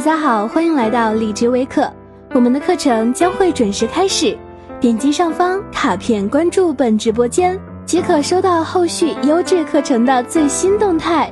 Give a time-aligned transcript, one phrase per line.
[0.00, 1.92] 大家好，欢迎来到荔枝微课，
[2.30, 4.34] 我们的课程将会准时开始。
[4.80, 11.30] 点击上方卡片关注本直播间，即可收到后续优质课程的最新动态。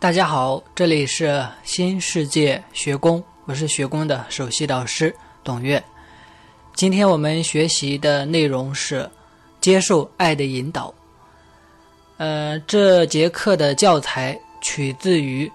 [0.00, 5.14] 大家好，这里是新世界学宫，我是学宫的首席导师
[5.44, 5.80] 董月。
[6.74, 9.08] 今天我们学习的内容是
[9.60, 10.92] 接受爱的引导。
[12.16, 15.48] 呃，这节课的教材取自于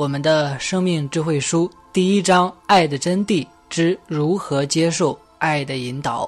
[0.00, 6.24] 我们的生命智慧书第一章《爱的真谛之如何接受爱的引导》。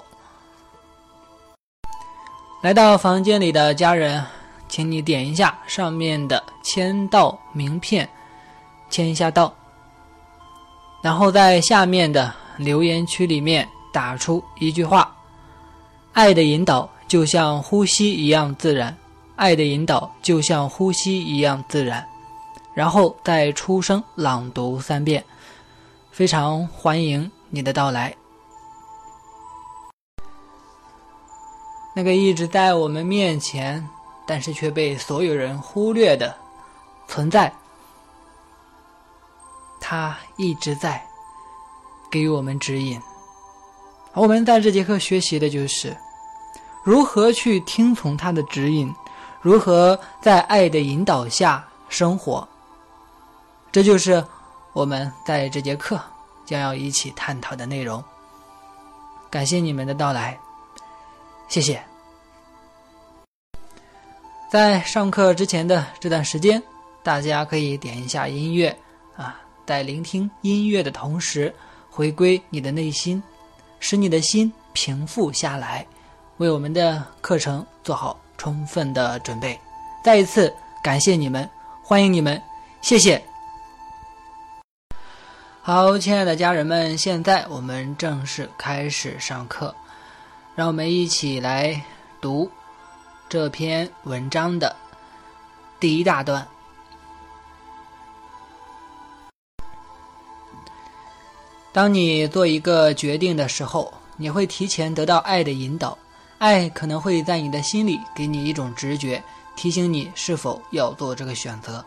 [2.60, 4.22] 来到房间里的家人，
[4.68, 8.06] 请你点一下上面的签到名片，
[8.90, 9.50] 签一下到，
[11.02, 15.16] 然后在下面的留言区里面打出一句话
[16.12, 18.94] ：“爱的引导就像呼吸一样自然。”
[19.36, 22.06] 爱的引导就像呼吸一样自然，
[22.74, 25.24] 然后再出声朗读三遍。
[26.10, 28.14] 非常欢迎你的到来。
[31.94, 33.86] 那个一直在我们面前，
[34.27, 36.34] 但是却被所有人忽略的
[37.06, 37.52] 存在，
[39.80, 41.02] 他一直在
[42.10, 43.00] 给我们指引。
[44.14, 45.97] 我们在这节课学习的就是
[46.84, 48.94] 如何去听从他的指引。
[49.41, 52.47] 如何在爱的引导下生活？
[53.73, 54.23] 这就是
[54.75, 55.98] 我们在这节课
[56.45, 58.05] 将要一起探讨的内容。
[59.31, 60.39] 感谢你们的到来，
[61.48, 61.83] 谢谢。
[64.50, 66.62] 在上课之前的这段时间，
[67.03, 68.77] 大家可以点一下音乐
[69.17, 71.55] 啊，在聆听音乐的同时，
[71.91, 73.23] 回归你的内心，
[73.81, 75.87] 使你的心平复下来，
[76.37, 78.19] 为我们的课程做好。
[78.39, 79.56] 充分的准备，
[80.03, 81.48] 再一次感谢你们，
[81.81, 82.43] 欢迎你们，
[82.81, 83.23] 谢谢。
[85.64, 89.72] 好，亲爱的家人们，现在我们正式开始上课，
[90.56, 91.81] 让我们一起来
[92.20, 92.50] 读
[93.28, 94.75] 这篇文章的
[95.78, 96.44] 第一大段。
[101.72, 105.97] 当你做一个决定的时候，你会提前得到爱的引导。
[106.38, 109.22] 爱可能会在你的心里给你一种直觉，
[109.54, 111.84] 提醒你是否要做这个选择。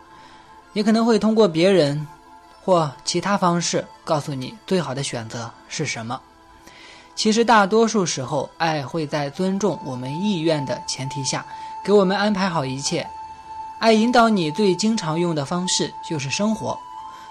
[0.72, 2.06] 也可能会通过别人
[2.66, 6.20] 或其他方式告诉你最好的选择是什么。
[7.14, 11.46] 其实大多数时候，爱会在尊重我们意愿的前提下，
[11.84, 13.06] 给我们安排好一切。
[13.78, 16.76] 爱引导你最经常用的方式就是生活。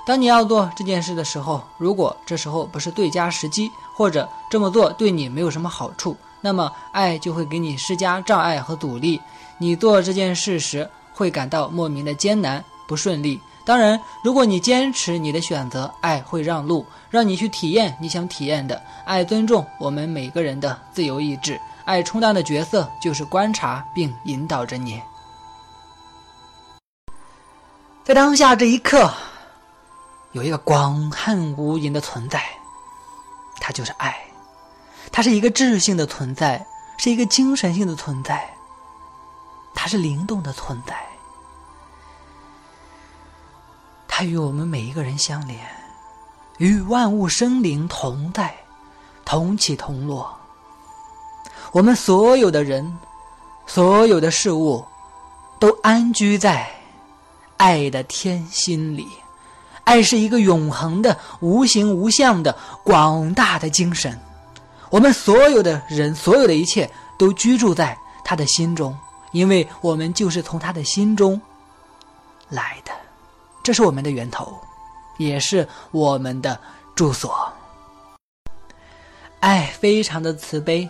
[0.07, 6.15] 当你要做这件事的时候，如果这时候不是最佳时机，或者这么做对你没有什么好处。
[6.39, 9.19] 那么，爱就会给你施加障碍和阻力，
[9.57, 13.41] 你做这件事时会感到莫名的艰难、不顺利。
[13.65, 18.79] 当然，如果你坚持你的选择，爱会让路，让你去体验你想体验的。
[19.05, 25.01] 爱尊重我们每个人的自由意志，爱充当的角色就是观察并引导着你。
[28.03, 29.11] 在当下这一刻，
[30.33, 32.43] 有一个广汉无垠的存在，
[33.59, 34.15] 它就是爱。
[35.11, 36.63] 它是一个智性的存在，
[36.97, 38.47] 是一个精神性的存在，
[39.73, 40.95] 它是灵动的存在，
[44.17, 45.59] 它与我们每一个人相连，
[46.57, 48.55] 与万物生灵同在，
[49.25, 50.33] 同起同落。
[51.73, 52.97] 我们所有的人，
[53.67, 54.85] 所有的事物，
[55.59, 56.65] 都安居在
[57.57, 59.05] 爱的天心里。
[59.83, 64.17] 爱是一个永恒的、无形无相的广大的精神。
[64.89, 66.89] 我们所有的人，所有的一切
[67.19, 68.97] 都居住在他的心中，
[69.33, 71.41] 因为我们就是从他的心中
[72.47, 72.93] 来的，
[73.65, 74.55] 这是我们的源头，
[75.17, 76.55] 也是我们的
[76.93, 77.51] 住所。
[79.39, 80.87] 爱非常的慈悲，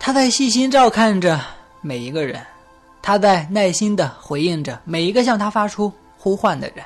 [0.00, 1.38] 他在细心照看着
[1.82, 2.42] 每一个人，
[3.02, 6.82] 他在耐心的回应着每一个向他发出呼唤的人。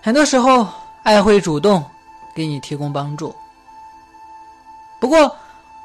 [0.00, 0.68] 很多时候，
[1.02, 1.84] 爱会主动。
[2.34, 3.34] 给你提供帮助。
[4.98, 5.36] 不过，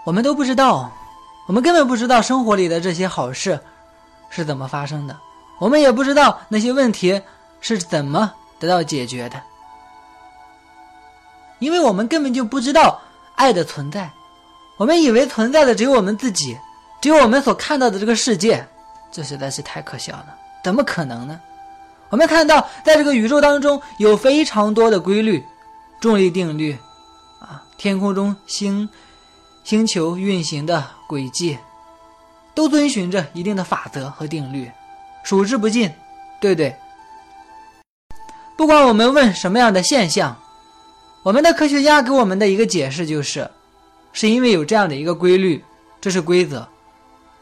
[0.06, 0.90] 我们都不知道，
[1.46, 3.60] 我们根本不知道生活里的这些好事
[4.30, 5.18] 是怎么发生的，
[5.60, 7.22] 我们也不知道那些问题
[7.62, 9.42] 是怎么得到解决的，
[11.60, 13.00] 因为我们根本就不知道
[13.36, 14.10] 爱的存在。
[14.78, 16.58] 我们以为存在的只有我们自己，
[17.02, 18.68] 只有我们所看到的这个世界，
[19.12, 20.36] 这实在是太可笑了。
[20.64, 21.40] 怎么可能呢？
[22.10, 25.44] 我们看到，在这个宇宙当中有非常多的规律。
[26.00, 26.78] 重力定律，
[27.40, 28.88] 啊，天空中星
[29.64, 31.58] 星球运行的轨迹，
[32.58, 34.72] 都遵循着一定的法则和定律，
[35.22, 35.92] 数之不尽，
[36.42, 36.76] 对不对？
[38.58, 40.36] 不管我们问什么样的现象，
[41.22, 43.48] 我们的科学家给我们的一个解释就是，
[44.12, 45.64] 是因为有这样的一个规律，
[46.02, 46.68] 这是规则。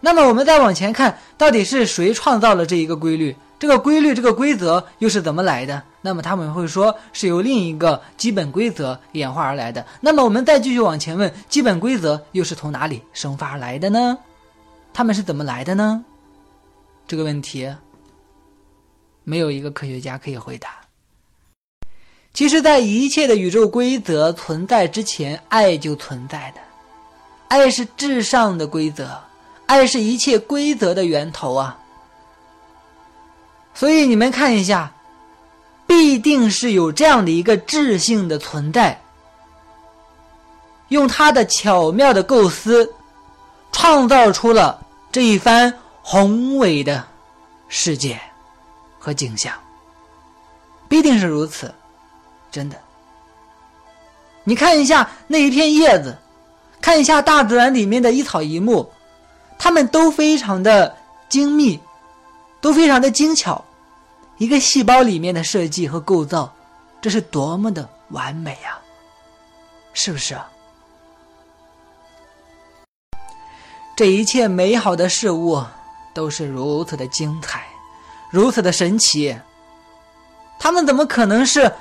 [0.01, 3.33] 那么我们再往前看，到底是谁创造了这一个规律？
[3.57, 5.81] 这个规律，这个规则又是怎么来的？
[6.01, 9.85] 那么他们会说是由另一个基本规则演化而来的。
[10.01, 14.17] 那么我们再继续往前问，基本规则又是从哪里生发而来的呢？
[14.95, 16.05] 他们是怎么来的呢？
[17.05, 17.69] 这个问题，
[19.25, 20.69] 没有一个科学家可以回答。
[22.33, 26.61] 其实，在一切的宇宙规则存在之前，爱就存在的，
[27.49, 29.21] 爱是至上的规则，
[29.65, 31.77] 爱是一切规则的源头啊。
[33.73, 34.89] 所以你们看一下，
[35.85, 38.97] 必定是有这样的一个智性的存在，
[40.87, 42.89] 用他的巧妙的构思，
[43.73, 44.84] 创造出了
[45.15, 47.07] 这一番宏伟的
[47.69, 48.19] 世界
[48.99, 49.53] 和景象，
[50.89, 51.73] 必定是如此，
[52.51, 52.75] 真的。
[54.43, 56.17] 你看一下那一片叶子，
[56.81, 58.91] 看一下大自然里面的一草一木，
[59.57, 60.93] 它们都非常的
[61.29, 61.79] 精密。
[62.59, 63.63] 都非常的精巧，
[64.37, 66.53] 一个细胞里面的设计和构造，
[66.99, 68.77] 这是多么的完美呀！
[69.93, 70.51] 是不是啊？
[73.95, 75.63] 这一切美好的事物
[76.13, 77.65] 都是如此的精彩，
[78.29, 79.37] 如此的神奇。
[80.59, 81.71] 他们怎么可能是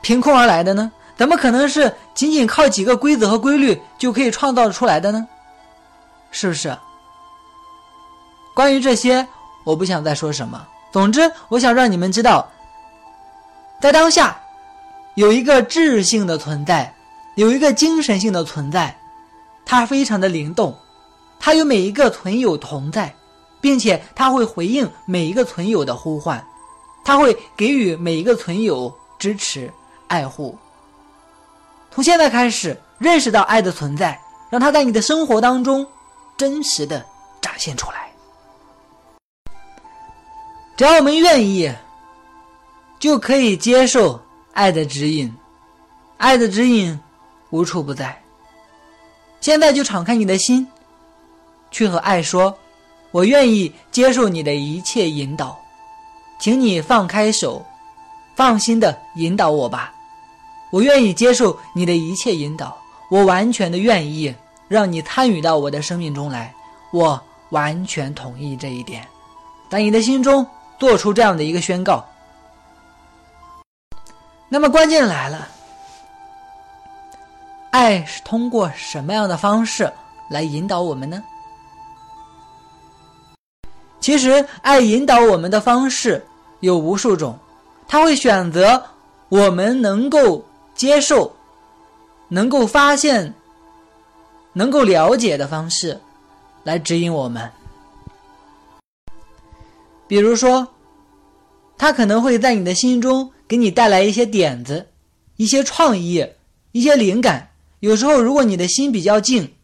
[0.00, 0.90] 凭空而来的呢？
[1.16, 5.28] 怎么可能是仅仅靠几个规则和规律就可以创造出来的呢？
[6.30, 6.76] 是不是？
[8.54, 9.26] 关于这些。
[9.64, 10.66] 我不想再说什么。
[10.90, 12.50] 总之，我想让你们知道，
[13.80, 14.36] 在当下，
[15.14, 16.92] 有一个智性的存在，
[17.36, 18.98] 有一个精神性的存在，
[19.64, 20.76] 它非常的灵动，
[21.44, 23.12] 他与每一个存有同在，
[23.60, 26.42] 并且他会回应每一个存有的呼唤，
[27.04, 29.68] 他会给予每一个存有支持、
[30.06, 30.56] 爱护。
[31.90, 34.16] 从现在开始，认识到爱的存在，
[34.50, 35.84] 让它在你的生活当中
[36.36, 37.04] 真实的
[37.40, 38.12] 展现出来。
[40.76, 41.74] 只要我们愿意，
[43.00, 44.20] 就可以接受
[44.52, 45.34] 爱的指引。
[46.18, 46.96] 爱的指引
[47.50, 48.16] 无处不在。
[49.40, 50.64] 现在就敞开你的心，
[51.72, 52.56] 去和爱说
[53.10, 55.58] ：“我愿意接受你的一切引导，
[56.38, 57.66] 请你放开手，
[58.36, 59.92] 放心的引导我吧。
[60.70, 62.76] 我愿意接受你的一切引导，
[63.10, 64.32] 我完全的愿意
[64.68, 66.54] 让你参与到我的生命中来。
[66.92, 67.20] 我
[67.50, 69.04] 完全同意这一点，
[69.68, 70.46] 在你的心中。”
[70.78, 72.04] 做出这样的一个宣告，
[74.48, 75.46] 那么关键来了，
[77.70, 79.92] 爱是通过什么样的方式
[80.28, 81.22] 来引导我们呢？
[84.02, 86.26] 其实，爱引导我们的方式
[86.58, 87.38] 有无数种，
[87.86, 88.82] 他会选择
[89.28, 90.44] 我们能够
[90.74, 91.32] 接受、
[92.28, 93.32] 能够发现、
[94.54, 96.00] 能够了解的方式
[96.64, 97.48] 来指引我们。
[100.08, 100.66] 比如说，
[101.78, 104.88] 他可能会在你的心中给你带来一些点子、
[105.36, 106.26] 一些创意、
[106.72, 107.50] 一些灵感。
[107.78, 109.54] 有时候，如果你的心比较静，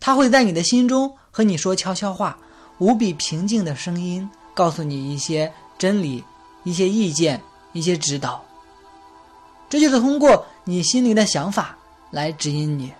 [0.00, 2.38] 他会在你的心中和你说悄悄话，
[2.78, 6.24] 无比平静的声音，告诉你一些真理、
[6.64, 7.40] 一些意见、
[7.72, 8.42] 一些指导。
[9.68, 11.76] 这就是通过你心里的想法
[12.10, 12.92] 来指引你。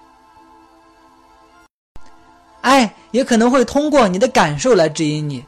[2.61, 5.45] 爱也可能会通过你的感受来指引你。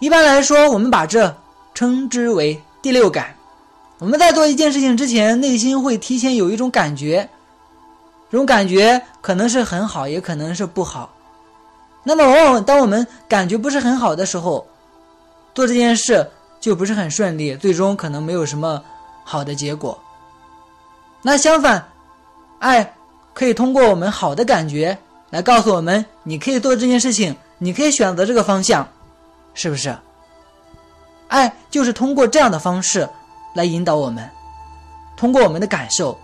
[0.00, 1.36] 一般来说，我们把这
[1.74, 3.36] 称之为第六感。
[3.98, 7.28] 我们在做一件事情之前，内心会提前有一种感觉，
[8.28, 11.14] 这种感觉可能是很好，也可能是不好。
[12.04, 14.66] 那么，往往当我们感觉不是很好的时候，
[15.54, 16.28] 做这件事
[16.60, 18.82] 就不是很顺利，最终可能没有什么
[19.24, 19.98] 好的结果。
[21.22, 21.88] 那相反，
[22.58, 22.94] 爱
[23.32, 24.98] 可以通过我们好的感觉
[25.30, 28.86] 来告诉我们，你可以做这件事情，你可以选择这个方向。
[29.54, 29.94] 是不是？
[31.28, 33.08] 爱就是通过这样的方式
[33.54, 34.28] 来引导我们，
[35.14, 36.18] 通过我们的感受，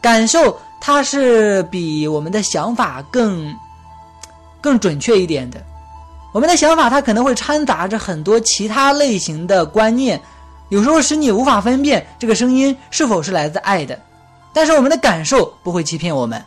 [0.00, 3.54] 感受它是比我们的想法更
[4.68, 5.58] 更准确一点的。
[6.34, 10.20] 我们的想法它可能会掺杂着很多其他类型的观念，
[10.68, 13.98] 有时候使你无法分辨这个声音是否是来自爱的。
[14.52, 16.44] 但是我们的感受不会欺骗我们，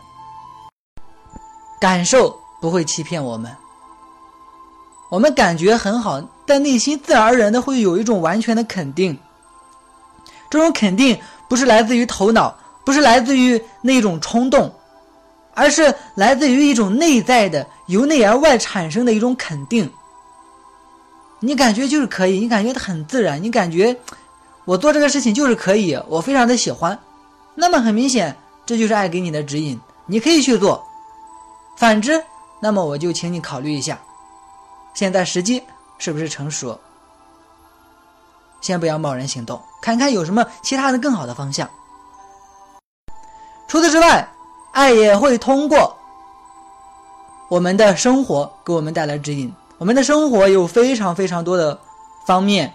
[1.80, 3.52] 感受不会欺骗我们。
[5.10, 9.18] 我们感觉很好，但内心自然而然的会有一种完全的肯定。
[10.52, 14.72] 这种肯定不是来自于头脑，不是来自于那种冲动，
[15.54, 19.92] 而是来自于一种内在的、由内而外产生的一种肯定。
[21.40, 23.98] 你感觉就是可以，你感觉很自然，你感觉
[24.66, 26.98] 我做这个事情就是可以，我非常的喜欢。
[27.56, 30.84] 那么很明显，这就是爱给你的指引，你可以去做。
[31.78, 32.24] 反之，
[32.62, 34.00] 那么我就请你考虑一下，
[34.94, 35.62] 现在时机
[35.98, 36.80] 是不是成熟？
[38.62, 41.68] 先不要贸然行动，看看有什么其他的更好的方向。
[43.68, 44.30] 除此之外，
[44.72, 45.98] 爱也会通过
[47.50, 49.54] 我们的生活给我们带来指引。
[49.78, 51.78] 我们的生活有非常非常多的
[52.26, 52.74] 方面，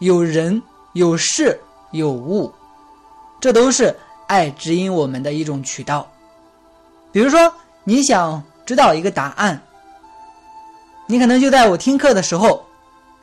[0.00, 0.60] 有人、
[0.92, 1.60] 有事、
[1.92, 2.52] 有物，
[3.40, 6.06] 这都是爱指引我们的一种渠道。
[7.12, 7.52] 比如说，
[7.84, 9.62] 你想知道一个答案，
[11.06, 12.64] 你可能就在我听课的时候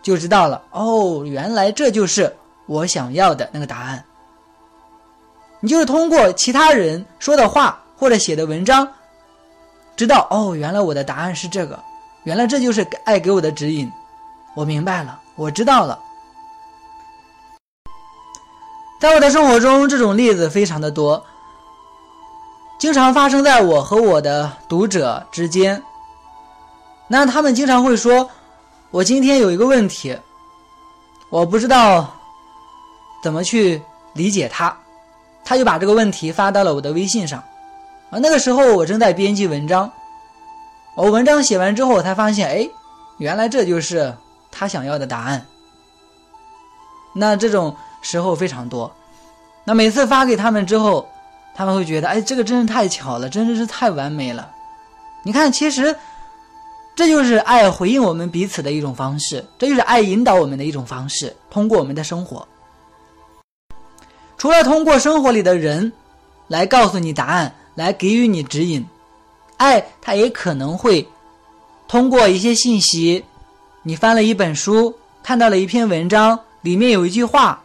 [0.01, 0.62] 就知道了。
[0.72, 4.03] 哦，原来这就是我想要的那个答案。
[5.59, 8.87] 你就是通过其他人说的话或者写的文章，
[9.95, 11.79] 知道哦，原来我的答案是这个。
[12.23, 13.89] 原来这就是爱给我的指引，
[14.55, 15.97] 我明白了，我知道了。
[18.99, 21.23] 在我的生活中，这种例子非常的多，
[22.79, 25.81] 经常发生在我和我的读者之间。
[27.07, 28.29] 那他们经常会说
[28.91, 30.17] ：“我今天有一个问题，
[31.29, 32.13] 我不知道
[33.23, 33.81] 怎么去
[34.13, 34.75] 理解它。”
[35.48, 37.42] 他就把这个问题发到了我的微信上。
[38.10, 39.89] 啊，那个时候我正在编辑文章。
[40.94, 42.70] 我文章写完之后，我才发现，哎，
[43.18, 44.13] 原来这就是
[44.51, 45.46] 他想要的答案。
[47.13, 48.94] 那这种时候非常多。
[49.63, 51.08] 那每次发给他们之后，
[51.56, 54.51] 他们会觉得，哎，这个真是太巧了，真的是太完美了。
[55.24, 55.96] 你看，其实
[56.94, 61.34] 这就是爱回应我们彼此的一种方式，这就是爱引导我们的一种方式。
[61.50, 62.46] 通过我们的生活，
[64.38, 65.91] 除了通过生活里的人
[66.48, 68.86] 来告诉你答案，来给予你指引。
[69.58, 71.08] 爱，它也可能会
[71.88, 73.25] 通过一些信息，
[73.82, 77.60] 你翻了一本书，看到了一篇文章，里面有一句话；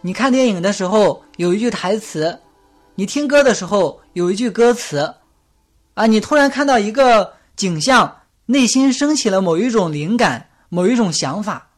[0.00, 2.38] 你看电影的时候有一句台词；
[2.94, 5.16] 你听歌的时候有一句歌词，
[5.92, 11.68] 啊，你突然看到一个景象，内心升起了某一种灵感、某一种想法、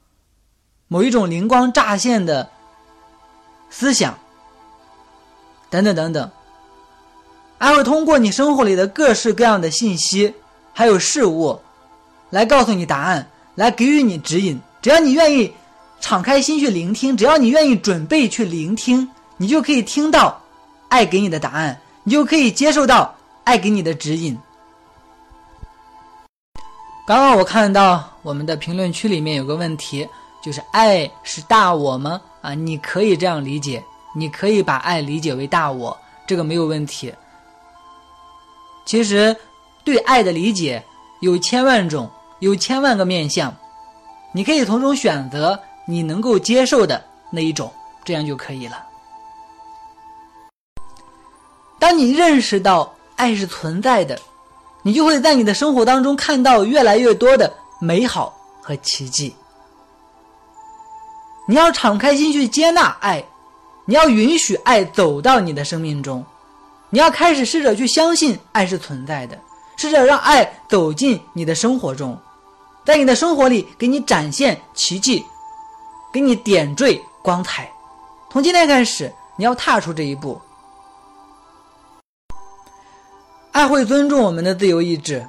[0.86, 2.50] 某一种灵光乍现的
[3.76, 4.16] 思想，
[5.68, 6.30] 等等等等。
[7.58, 10.32] 爱会通过你生活里的各式各样的信息，
[10.72, 11.60] 还有事物，
[12.30, 14.60] 来告诉你答案，来给予你指引。
[14.80, 15.52] 只要你愿意
[16.00, 20.40] 敞开心去聆听，只要你愿意准备去聆听，你就可以听到
[20.88, 23.12] 爱给你的答案，你就可以接受到
[23.42, 24.38] 爱给你的指引。
[27.08, 30.08] 刚刚我看到我们的评论区里面有个问题，
[30.44, 32.20] 就是爱是大我吗？
[32.44, 33.82] 啊，你可以这样理解，
[34.14, 35.96] 你可以把爱理解为大我，
[36.26, 37.10] 这个没有问题。
[38.84, 39.34] 其实，
[39.82, 40.84] 对爱的理解
[41.22, 42.10] 有千万种，
[42.40, 43.50] 有千万个面相，
[44.34, 47.72] 你可以从中选择你能够接受的那一种，
[48.04, 48.84] 这样就可以了。
[51.78, 54.18] 当你认识到爱是存在的，
[54.82, 59.34] 你就会在你的生活当中看到越来越多的美好和奇迹。
[61.46, 63.22] 你要敞开心去接纳爱，
[63.84, 66.24] 你要允许爱走到你的生命中。
[66.90, 69.38] 你要开始试着去相信爱是存在的，
[69.76, 72.18] 试着让爱走进你的生活中，
[72.84, 75.24] 在你的生活里给你展现奇迹，
[76.12, 77.70] 给你点缀光彩。
[78.30, 80.40] 从今天开始，你要踏出这一步。
[83.52, 85.24] 爱会尊重我们的自由意志，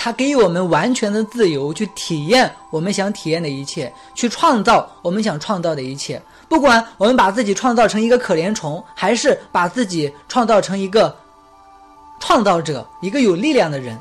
[0.00, 6.22] 它给予我们完全的自由，去体验我们想体验的一切，去创造我们想创造的一切。
[6.48, 11.14] 不管我们把自己创造成一个可怜虫，还是把自己创造成一个
[12.20, 13.98] 创造者、一个有力量的人，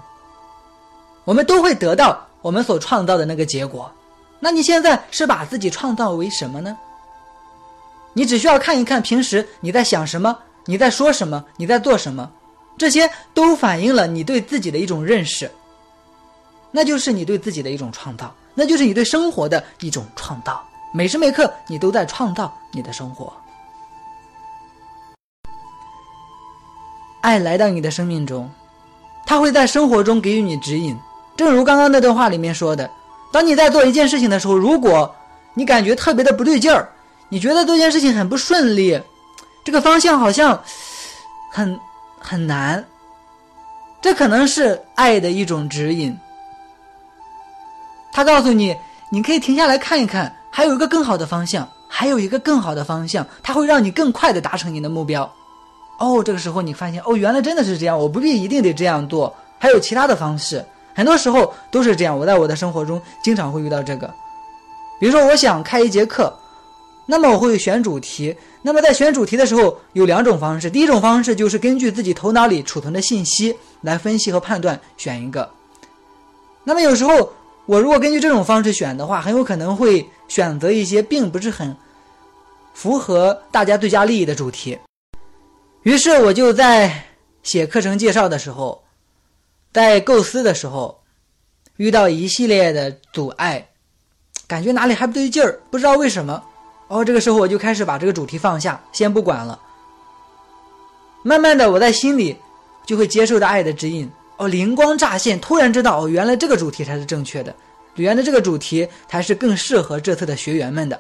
[1.26, 3.92] 我们都会得到我们所创造的那个结果。
[4.40, 6.78] 那你现在是把自己创造为什么呢？
[8.14, 12.30] 你只需要看一看平时你在想什么，你在说什么，你在做什么，
[12.78, 15.52] 这些都反映了你对自己的一种认识，
[16.72, 20.62] 那就是你对自己的一种创造，那就是你对生活的一种创造。
[20.94, 23.32] 每时每刻，你都在创造你的生活。
[27.22, 28.50] 爱来到你的生命中，
[29.26, 30.98] 他会在生活中给予你指引。
[31.36, 32.90] 正如刚刚那段话里面说的，
[33.32, 35.14] 当你在做一件事情的时候，如果
[35.54, 36.90] 你感觉特别的不对劲儿，
[37.30, 39.00] 你觉得这件事情很不顺利，
[39.66, 40.62] 这个方向好像
[41.52, 41.78] 很
[42.18, 42.84] 很难，
[44.02, 46.18] 这可能是爱的一种指引。
[48.18, 48.76] 他告诉你，
[49.12, 50.36] 你可以停下来看一看。
[50.50, 55.32] 还有一个更好的方向，还有一个更好的方向，它会让你更快的达成你的目标。
[56.00, 62.18] 哦，这个时候你发现，哦，原来真的是这样，我不必一定得这样做，还有其他的方式，很多时候都是这样。
[62.18, 64.12] 我在我的生活中经常会遇到这个，
[65.00, 66.36] 比如说我想开一节课，
[67.06, 68.36] 那么我会选主题。
[68.64, 75.48] 那么在选主题的时候有两种方式，第一种方式就是根据自己头脑里储存的信息来分析和判断选一个。
[76.64, 77.32] 那么有时候
[77.68, 81.76] 我如果根据这种方式选的话，很有可能会选择一些并不是很
[82.74, 84.80] 符合大家最佳利益的主题。
[85.84, 87.04] 于是我就在
[87.44, 88.82] 写课程介绍的时候，
[89.74, 90.98] 在构思的时候，
[91.76, 93.68] 遇到一系列的阻碍，
[94.48, 96.42] 感觉哪里还不对劲儿，不知道为什么。
[96.88, 99.60] 哦，这个时候我就开始把这个主题放下，先不管了。
[101.22, 102.38] 慢慢的，我在心里
[102.86, 104.10] 就会接受到爱的指引。
[104.38, 107.54] 哦，灵光乍现，突然知道哦，原来这个主题才是正确的，
[107.96, 111.00] 原来这个主题才是更适合这次的学员们的。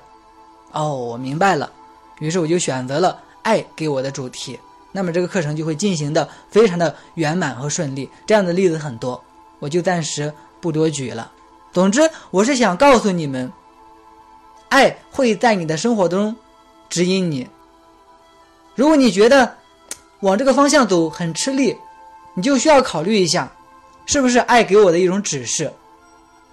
[0.71, 1.71] 哦，我明白了。
[2.19, 4.59] 于是我就选择了爱给我的主题。
[4.91, 9.23] 那么这个课程就会进行的非常的圆满和顺利，这样的例子很多，
[9.59, 11.31] 我就暂时不多举了。
[11.71, 13.51] 总之，我是想告诉你们，
[14.69, 16.35] 爱会在你的生活中
[16.89, 17.47] 指引你。
[18.73, 19.55] 如果你觉得
[20.21, 21.77] 往这个方向走很吃力，
[22.37, 23.51] 你就需要考虑一下，
[24.05, 25.73] 是不是爱给我的一种指示。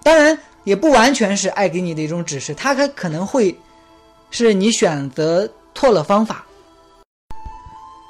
[0.01, 3.55] 当然，也不完全是爱给你的一种指示，它可可能会
[4.31, 6.43] 是你选择错了方法。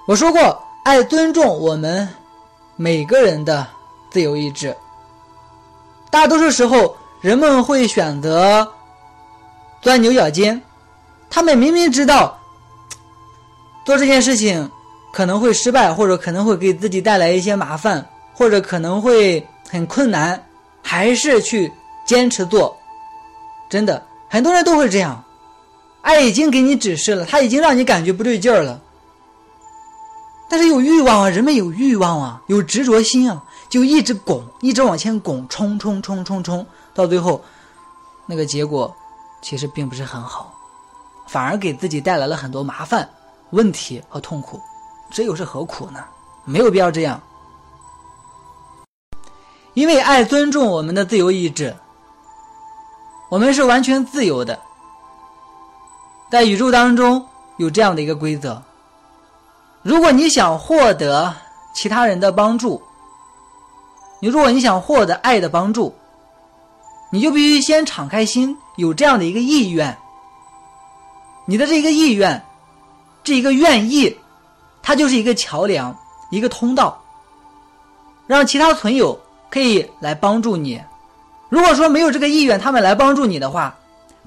[0.07, 2.07] 我说过，爱尊重我们
[2.77, 3.67] 每个人的
[4.09, 4.73] 自由意志。
[6.09, 8.71] 大多数时候，人们会选择
[9.81, 10.61] 钻牛角尖。
[11.29, 12.39] 他们明明知道
[13.85, 14.71] 做这件事情
[15.15, 20.45] 可能会失败，或者可能会给自己带来一些麻烦，或者可能会很困难，
[20.83, 21.71] 还是去
[22.05, 22.77] 坚持做。
[23.69, 25.23] 真的，很多人都会这样。
[26.01, 28.81] 爱已经给你指示了，他已经让你感觉不对劲儿了。
[30.49, 37.41] 但是有欲望啊，人们有欲望啊，有执着心啊，就一直拱，一直往前拱，冲冲冲冲冲，到最后，
[38.25, 38.93] 那个结果
[39.41, 40.53] 其实并不是很好，
[41.25, 43.09] 反而给自己带来了很多麻烦、
[43.51, 44.59] 问题和痛苦，
[45.15, 46.03] 这又是何苦呢？
[46.43, 47.21] 没有必要这样，
[49.73, 51.73] 因为爱尊重我们的自由意志，
[53.29, 54.59] 我们是完全自由的，
[56.29, 57.25] 在宇宙当中
[57.55, 58.61] 有这样的一个规则。
[59.83, 61.33] 如果你想获得
[61.73, 62.83] 其他人的帮助，
[64.19, 65.95] 你如果你想获得爱的帮助，
[67.09, 69.97] 你就必须先敞开心，有这样的一个意愿。
[71.45, 72.45] 你的这个意愿，
[73.23, 74.19] 这一个愿意，
[74.85, 75.97] 它就是一个桥梁，
[76.29, 77.03] 一个通道，
[78.27, 79.19] 让其他存有
[79.49, 80.79] 可以来帮助你。
[81.49, 83.75] 如果说没有这个意愿，他们来帮助你的话，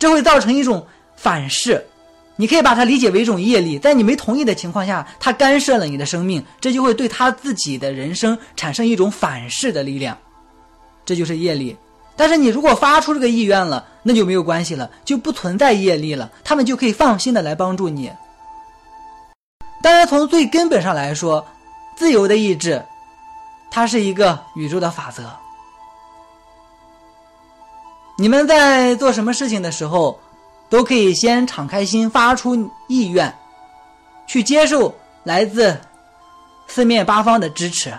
[0.01, 1.87] 这会造成一种反噬。
[2.35, 10.19] 你可以把它理解为一种业力，在你没同意的情况下，他干涉了你的生命，这就会对他自己的人生产生一种反噬的力量，
[11.05, 11.77] 这就是业力。
[12.17, 18.11] 但是你如果发出这个意愿了，那就没有关系了，就不存在业力了，他们就可以放心的来帮助你。
[19.83, 21.47] 当然，从最根本上来说，
[21.97, 22.85] 自由的意志，
[23.71, 25.31] 它是一个宇宙的法则。
[28.17, 30.19] 你们在做什么事情的时候？
[30.71, 32.55] 都可以先敞开心，发出
[32.89, 33.35] 意愿，
[34.27, 35.81] 去接受来自
[36.67, 37.91] 四面八方的支持。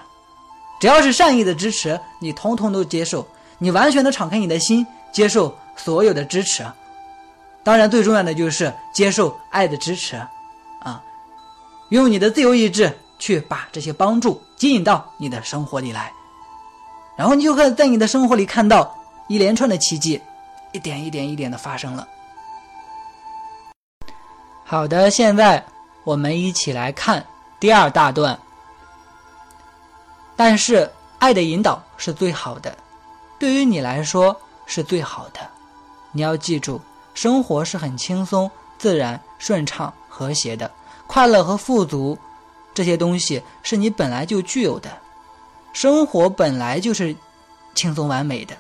[0.80, 3.28] 只要是善意的支持，你通通都接受。
[3.58, 6.63] 你完全的敞开你的心，接受所有的支持。
[7.63, 10.22] 当然，最重要的就是接受爱的支持，
[11.89, 16.12] 用你的自由意志去把这些帮助吸引到你的生活里来，
[17.17, 18.95] 然后你就会在你的生活里看到
[19.28, 20.21] 一连串的奇迹，
[20.71, 22.08] 一点一点一点的发生了。
[24.63, 25.63] 好的，现在
[26.04, 27.25] 我们一起来看
[27.60, 28.38] 第二大段。
[30.36, 32.78] 但是，爱的引导是最好的，
[33.39, 35.39] 对于你来说是最好的。
[36.12, 36.80] 你要记住，
[37.13, 40.71] 生活是很轻松、自然、顺畅、和谐的，
[41.10, 42.15] 快乐和富足
[42.72, 44.95] 这些东西是你本来就具有的。
[45.74, 47.15] 生活本来就是
[47.74, 48.56] 轻松完美的，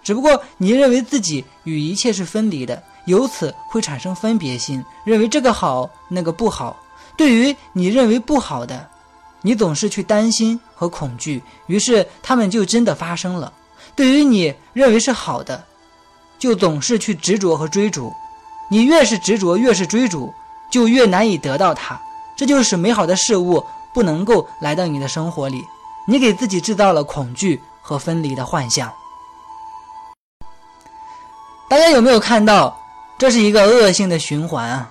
[0.00, 2.80] 只不过你认为自己与一切是分离的。
[3.06, 6.80] 由此会产生分别心，认为这个好，那个不好。
[7.16, 8.88] 对于你认为不好的，
[9.40, 13.52] 你总是去担心和恐惧，于是他们就真的发生了。
[13.96, 15.64] 对于你认为是好的，
[16.38, 18.12] 就总是去执着和追逐。
[18.70, 20.32] 你越是执着，越是追逐，
[20.72, 22.00] 就越难以得到它。
[22.36, 25.64] 这就使美好的事物不能够来到你的生活里。
[26.08, 28.92] 你给自己制造了恐惧和分离的幻象。
[31.68, 32.76] 大家有没有看到？
[33.18, 34.90] 这是一个恶性的循环啊！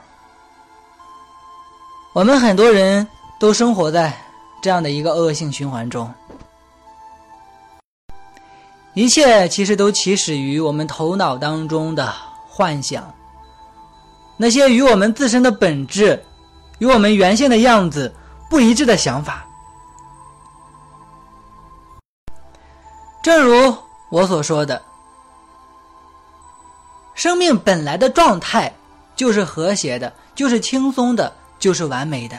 [2.13, 3.05] 我们很多人
[3.37, 4.17] 都生活在
[4.61, 6.09] 这样的一个恶性循环中。
[8.93, 12.13] 一切其实都起始于我们头脑当中的
[12.47, 13.13] 幻想，
[14.41, 16.19] 那些与我们自身的本质、
[16.79, 18.11] 与我们原先的样子
[18.49, 19.45] 不一致的想法。
[23.21, 23.71] 正如
[24.09, 24.81] 我所说的，
[27.13, 28.73] 生命本来的状态
[29.15, 32.35] 就是和谐的，就是轻松的，就是完美的。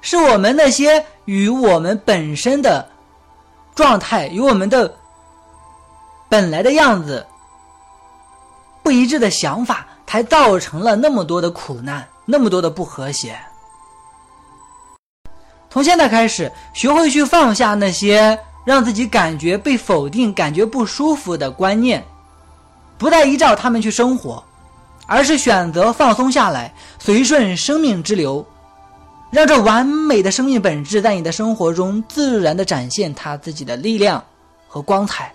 [0.00, 2.90] 是我们那些与我们本身的
[3.76, 4.92] 状态、与我们的
[6.28, 7.24] 本来的样子
[8.82, 13.34] 不一致的想法，才造成了那么多的苦难，那么多的不和谐。
[15.70, 22.04] 从现在开始，学会去放下那些让自己感觉被否定、感觉不舒服的观念，
[22.98, 24.44] 不再依照他们去生活，
[25.06, 28.46] 而是选择放松下来，随顺生命之流。
[29.30, 34.22] 让这完美的生命本质在你的生活中自然的展现它自己的力量
[34.68, 35.32] 和光彩，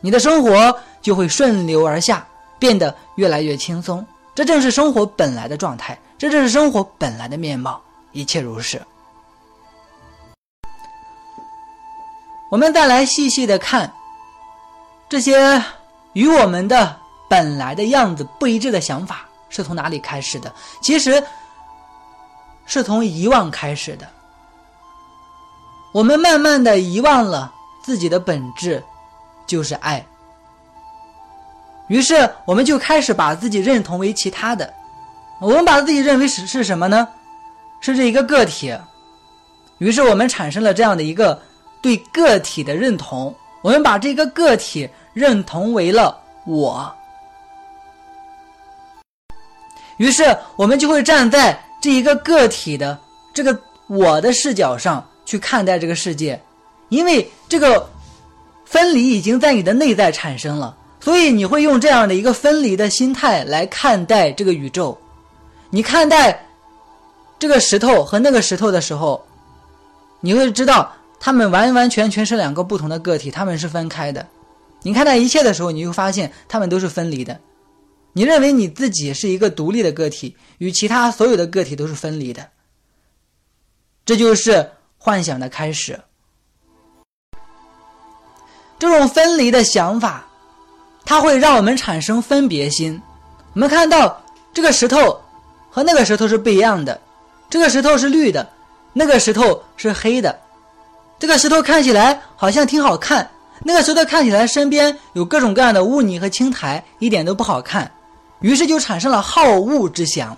[0.00, 2.26] 你的生活就会顺流而下，
[2.58, 4.04] 变得越来越轻松。
[4.36, 8.80] 这正是生活本来的状态，这正是生活本来的面貌，一切如是。
[12.50, 13.92] 我们再来细细的看
[15.08, 15.60] 这些
[16.12, 16.96] 与我们的
[17.28, 20.54] 本来的样子不一致的想法是从哪里开始的？
[20.80, 21.20] 其实。
[22.68, 24.08] 是从遗忘开始的，
[25.94, 28.82] 我们慢慢的遗忘了自己的本质，
[29.46, 30.04] 就是爱。
[31.88, 34.72] 于是我们就开始把自己认同为其他的，
[35.40, 37.06] 我们把自己认为是是什么呢？
[37.80, 38.76] 是这一个个体。
[39.78, 41.40] 于是我们产生了这样的一个
[41.80, 46.94] 对个体的认同，我们把这个个体认同为了我。
[49.98, 51.58] 于是我们就会站在。
[51.78, 52.98] 这一个个体的
[53.32, 56.40] 这个我的视角上去看待这个世界，
[56.88, 57.88] 因为这个
[58.64, 65.00] 分离已经在你的内在产生了，所以你会用这样的一个分离的心态来看待这个宇宙。
[65.70, 66.48] 你看待
[67.38, 69.24] 这个石头和那个石头的时候，
[70.18, 74.26] 你会知道它们完完全全是两个不同的个体，它们是分开的。
[74.82, 77.38] 你看待一切的时候，你会发现它们都是分离的。
[78.12, 82.48] 你认为你自己是一个独立的个体，与其他所有的个体都是分离的，
[84.04, 86.00] 这就是幻想的开始。
[88.76, 90.25] 这种分离的想法，
[91.06, 93.00] 它会让我们产生分别心。
[93.54, 94.20] 我们看到
[94.52, 95.18] 这个石头
[95.70, 97.00] 和那个石头是不一样的，
[97.48, 98.46] 这个石头是绿的，
[98.92, 100.36] 那个石头是黑的。
[101.18, 103.30] 这个石头看起来好像挺好看，
[103.62, 107.90] 那个石头看起来身边有各种各样的污泥和青苔，一点都不好看。
[108.40, 110.36] 于是就产生了好恶之想，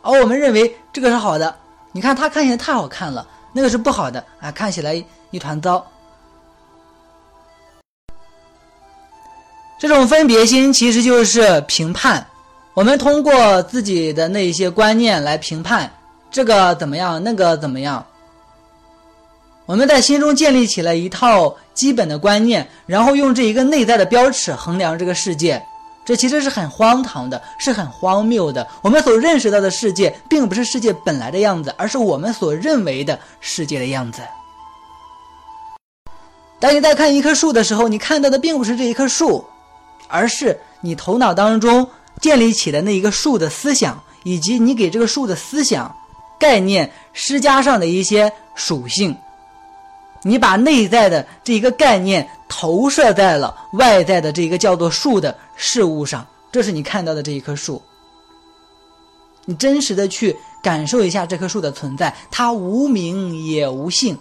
[0.00, 1.54] 而我们认为这个是好的。
[1.92, 5.86] 你看它看起来太好看了，那个是不好的啊，看起来一团糟。
[9.82, 12.24] 这种分别心其实就是评判，
[12.72, 15.92] 我们通过自己的那些观念来评判
[16.30, 18.06] 这个怎么样，那个怎么样。
[19.66, 25.60] 我们在心中建立起了一套基本的观念，然后用这一个内在的标尺衡量这个世界。
[26.04, 28.64] 这其实是很荒唐的，是很荒谬的。
[28.84, 34.22] 我们所认识到的世界，并不是世界本来的样子，而是我们所认为的世界的样子。
[36.60, 39.44] 当你在看一棵树的时候，你看到的并不是这一棵树，
[40.12, 41.88] 而是你头脑当中
[42.20, 45.92] 建立起的那一个树的思想，以及你给这个树的思想
[46.38, 49.16] 概念施加上的一些属性。
[50.22, 57.82] 你把内在的这一个概念投射在了外在的这一个叫做树的事物上，这是你看到的这一棵树。
[59.46, 64.16] 你真实的去感受一下这棵树的存在，它无名也无性，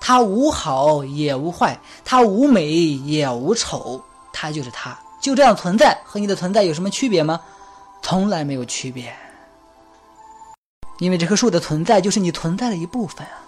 [0.00, 7.40] 它无好也无坏，它无美也无丑，它就是它，就这样存在，和你的存在有什么区别吗？
[8.00, 9.12] 从来没有区别，
[11.00, 13.42] 因为这棵树的存在就是你存在的一部分啊。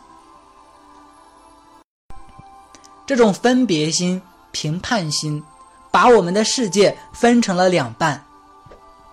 [3.07, 5.41] 这种分别心、评判心，
[5.93, 8.25] 把我们的世界分成了两半，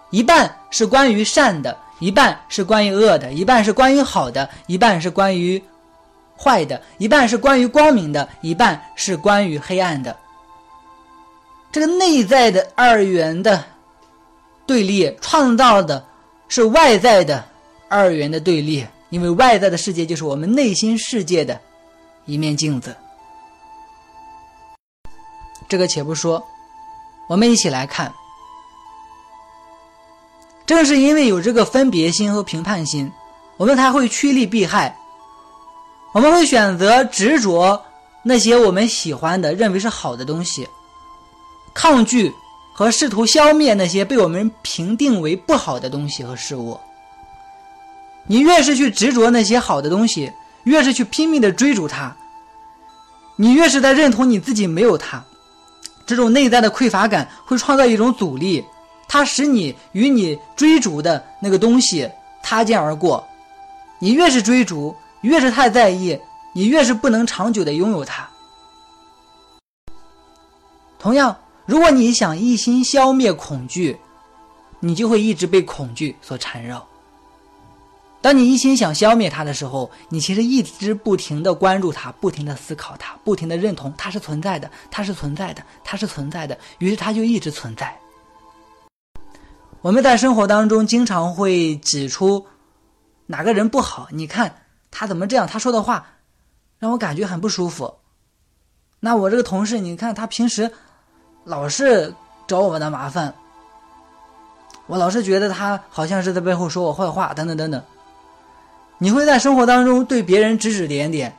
[0.10, 5.63] 一半是关于善的，一半是关于恶的；一半是关于好的，一半是关于
[6.36, 10.17] 坏的；一半是关于光明的，一半是关于黑暗的。
[11.75, 13.61] 这个内在的二元的
[14.65, 16.05] 对立，创造的
[16.47, 17.43] 是外在的
[17.89, 21.59] 二元的对立，因为外在的世界就是我们内心世界的
[22.23, 22.95] 一面镜子。
[25.67, 26.41] 这个且不说，
[27.27, 28.09] 我们一起来看。
[30.65, 33.11] 正是因为有这个分别心和评判心，
[33.57, 34.95] 我们才会趋利避害。
[36.13, 37.83] 我们会选择执着
[38.23, 40.65] 那些我们喜欢的、认为是好的东西，
[41.75, 42.33] 抗拒
[42.73, 46.79] 和试图消灭那些被我们评定为不好的东西和事物。
[48.25, 50.31] 你越是去执着那些好的东西，
[50.63, 52.15] 越是去拼命的追逐它，
[53.35, 55.23] 你越是在认同你自己没有它。
[56.07, 58.65] 这种内在的匮乏感会创造一种阻力，
[59.07, 62.09] 它使你与你追逐的那个东西
[62.41, 63.23] 擦肩而过。
[63.99, 66.19] 你越是追逐，越是太在意，
[66.53, 68.27] 你越是不能长久的拥有它。
[70.97, 73.97] 同样，如果你想一心消灭恐惧，
[74.80, 76.86] 你就会一直被恐惧所缠绕。
[78.21, 87.95] 当你一心想消灭它的时候，你其实一直不停的关注它，不停的思考它，不停的认同它是存在的，它是存在的，它是存在的，于是它就一直存在。
[89.82, 92.45] 我们在生活当中经常会指出
[93.28, 96.08] 哪个人不好，你看他怎么这样，他说的话
[96.80, 97.95] 让我感觉很不舒服。
[98.99, 100.71] 那我这个同事，你看他平时
[101.45, 102.12] 老是
[102.47, 103.31] 找我们的麻烦，
[104.88, 107.81] 我老是觉得他好像是在背后说我坏话，等等等等。
[108.97, 111.38] 你会在生活当中对别人指指点点，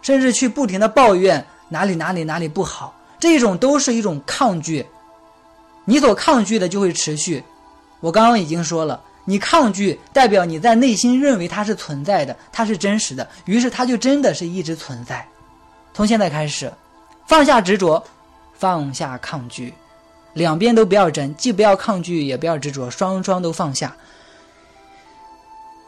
[0.00, 4.86] 甚至去不停的抱怨哪里哪里哪里不好，这种都是一种抗拒。
[5.84, 7.42] 你所抗拒的就会持续。
[7.98, 15.26] 我刚刚已经说了，你抗拒代表你在内心认为它是存在的，它是真实的，于是它就真的是一直存在。
[15.92, 16.72] 从现在开始，
[17.26, 18.04] 放下执着，
[18.58, 19.74] 放下抗拒，
[20.34, 23.94] 两边都不要争，既不要抗拒，也不要执着，双双都放下。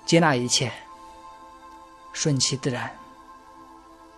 [0.07, 0.73] 接纳一切，
[2.13, 2.91] 顺其自然，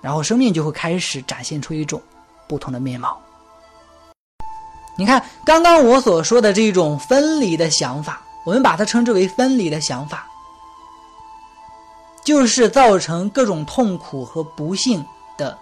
[0.01, 2.01] 然后生命就会开始展现出一种
[2.49, 3.21] 不同的面貌。
[4.97, 10.29] 你看，刚刚我所说的这种分离的想法，我们把它称之为分离的想法，
[12.23, 15.05] 就是造成各种痛苦和不幸
[15.37, 15.57] 的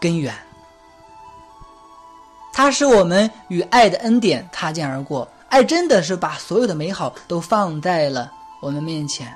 [0.00, 0.34] 根源。
[2.54, 8.30] 它使我们与爱的恩典擦肩而过，爱真的是把所有的美好都放在了
[8.62, 9.26] 我们面前。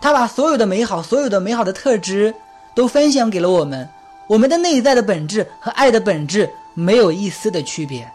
[0.00, 2.32] 它把所有的美好、所有的美好的特质
[2.72, 3.88] 都分享给了我们，
[4.28, 8.08] 我们的内在的本质和爱的本质没有一丝的区别。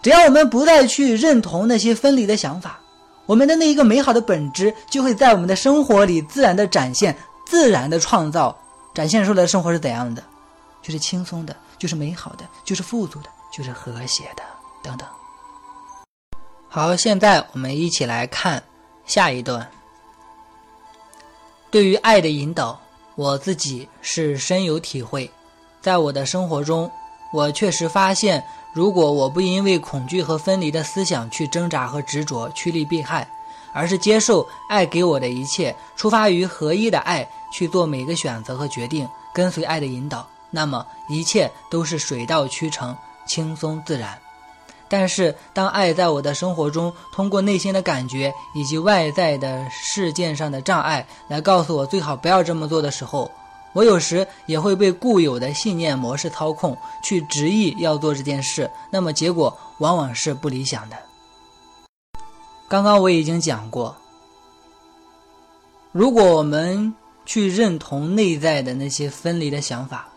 [0.00, 2.78] 只要我们不再去认同那些分离的想法，
[3.26, 8.56] 我们的那一个美好的本质就会在我们的生活里自然的展现、自然的创造，
[8.94, 10.22] 展现出来的生活是怎样的？
[10.80, 14.42] 就是轻松的，就是美好的，就是富足的，就是和谐的，
[14.82, 15.06] 等等。
[16.68, 18.62] 好，现在我们一起来看
[19.04, 19.70] 下一段。
[21.70, 22.80] 对于爱的引导，
[23.14, 25.30] 我自己是深有体会。
[25.80, 26.90] 在我的生活中，
[27.32, 28.42] 我确实发现，
[28.74, 33.28] 如果我不因为恐惧和分离的思想去挣扎和执着、趋利避害，
[33.72, 44.18] 而是接受爱给我的一切，出发于合一的爱去做每个选择和决定，跟随爱的引导，那么一切都是水到渠成、轻松自然。
[44.88, 53.28] 但是，当爱在我的生活中通过内心的感觉以及外在的事件上的障碍来告诉我最好不要这么做的时候，
[53.72, 58.70] 我有时也会被固有的信念模式操控，去执意要做这件事。
[58.92, 60.96] 那么结果往往是不理想的。
[62.68, 63.96] 刚刚我已经讲过，
[65.90, 70.08] 如果我们去认同内在的那些分离的想法，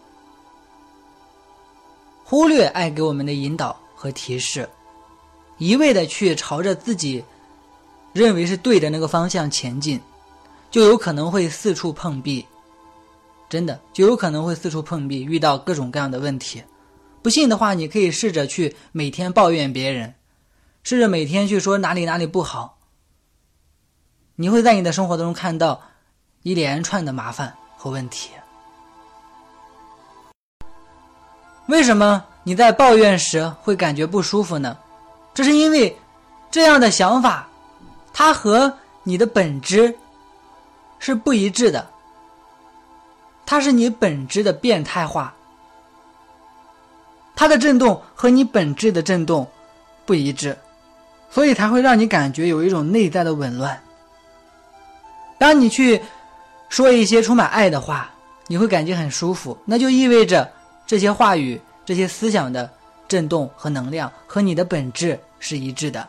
[2.29, 3.75] 忽略爱给我们的引导。
[4.01, 4.69] 和提示，
[5.57, 7.21] 一味的去朝着自己
[8.13, 9.99] 认为是对的那个方向前进，
[10.71, 12.45] 就有可能会四处碰壁。
[13.49, 16.63] 真的，就有可能会四处碰壁，遇到各种各样的问题。
[17.21, 20.15] 不信的话，你可以试着去每天抱怨别人，
[20.81, 22.77] 试着每天去说哪里哪里不好。
[24.37, 25.81] 你会在你的生活当中看到
[26.43, 28.29] 一连串的麻烦和问题。
[31.69, 32.25] 为什么？
[32.43, 34.75] 你在抱怨时会感觉不舒服呢？
[35.35, 35.95] 这是因为
[36.49, 37.47] 这样的想法，
[38.11, 39.95] 它和你的本质
[40.97, 41.87] 是不一致的。
[43.45, 45.31] 它是你本质的变态化，
[47.35, 49.47] 它的震动和你本质的震动
[50.07, 50.57] 不一致，
[51.29, 53.79] 所以才会让你感觉有一种内在的紊乱。
[55.37, 56.01] 当你去
[56.67, 58.09] 说一些充满爱的话，
[58.47, 60.51] 你会感觉很舒服，那就意味着
[60.89, 61.61] 这些话语。
[61.85, 62.71] 这些思想的
[63.07, 66.07] 震动和能量和你的本质是一致的，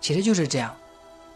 [0.00, 0.74] 其实就是这样。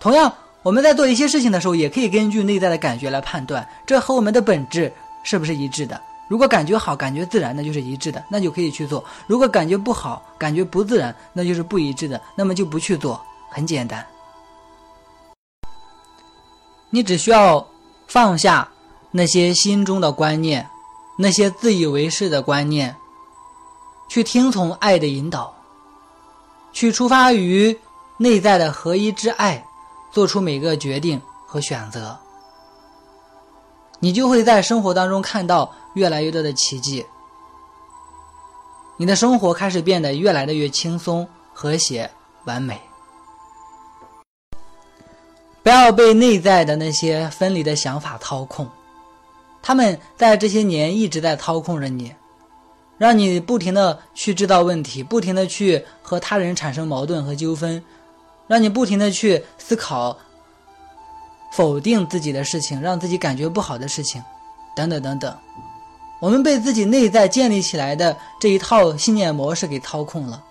[0.01, 4.91] 同样，我们在做一些事情的时候，也可以根据内在的感觉来判断，这和我们的本质
[5.23, 6.01] 是不是一致的。
[6.29, 13.21] 如果感觉好，感觉自然，那就是一致的，那就可以去做；如果感觉不好，感觉不自然，那就是不一致的，那么就不去做。
[13.51, 14.03] 很简单，
[16.88, 17.67] 你只需要
[18.07, 18.67] 放下
[19.11, 20.67] 那些心中的观念，
[21.16, 22.96] 那些自以为是的观念。
[24.09, 25.55] 去听从爱的引导，
[26.70, 27.79] 去出发于
[28.18, 29.64] 内在的合一之爱，
[30.11, 32.18] 做出每个决定和选择，
[34.01, 37.07] 你就会在生活当中看到越来越多的奇迹。
[38.98, 42.11] 你的生活开始变得越来的越轻松、和谐、
[42.44, 42.79] 完美。
[45.62, 48.68] 不要被内在的那些分离的想法操控，
[49.62, 52.12] 他们在这些年一直在操控着你，
[52.98, 57.83] 让你不停的去制造问题，不停的去和他人产生矛盾和纠纷，
[58.48, 60.18] 让你不停的去思考
[61.53, 64.22] 否定自己的事情，让自己感觉不好的事情，
[64.75, 65.37] 等等等等。
[66.20, 70.42] 我们被自己内在建立起来的这一套信念模式给操控了，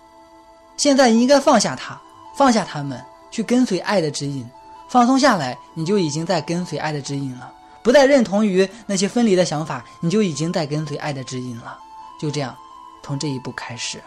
[0.77, 1.99] 现在应该放下它，
[2.35, 4.45] 放下他们，去跟随爱的指引。
[4.89, 7.49] 放松下来，你就已经在跟随爱的指引了；
[7.83, 11.77] 不再认同于那些分离的想法，你就已经在跟随爱的指引了。
[12.19, 12.55] 就这样，
[13.01, 13.99] 从这一步开始。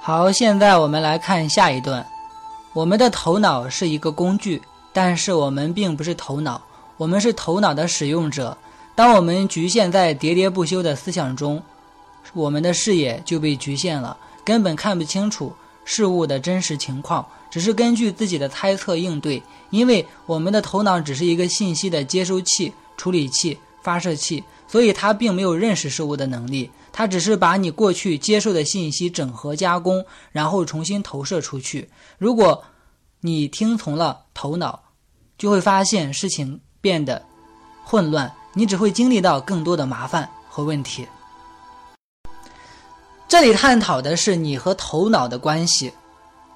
[0.00, 2.04] 好，现在我们来看下一段。
[2.72, 6.60] 我们的头脑是一个工具，但是我们并不是头脑，
[6.96, 8.56] 我们是头脑的使用者。
[8.94, 11.62] 当我们局限在喋喋不休的思想中，
[12.32, 17.26] 我们的视野就被局限了，根本看不清楚事物的真实情况。
[17.52, 26.70] 只是根据自己的猜测应对，因为我们的头脑只是一个信息的接收器、处理器、发射器，所以它并没有认识事物的能力。
[26.90, 31.90] 它只是把你过去接受的信息整合加工，然后重新投射出去。
[32.16, 32.64] 如果
[33.20, 34.82] 你听从了头脑，
[35.36, 37.22] 就会发现事情变得
[37.84, 41.06] 混乱，你只会经历到更多的麻烦和问题。
[43.28, 45.92] 这里探讨的是你和头脑的关系。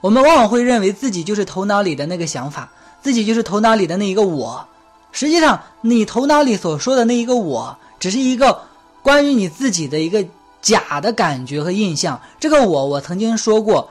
[0.06, 2.70] 我们往往会认为自己就是头脑里的那个想法，
[3.02, 4.64] 自己就是头脑里的那一个我。
[5.10, 8.62] 实际上，你头脑里所说的那一个我，只是一个
[9.02, 10.24] 关于你自己的一个
[10.62, 12.20] 假的感觉和印象。
[12.38, 13.90] 这个我，我曾经说过，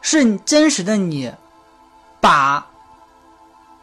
[0.00, 1.30] 是真实的你，
[2.18, 2.66] 把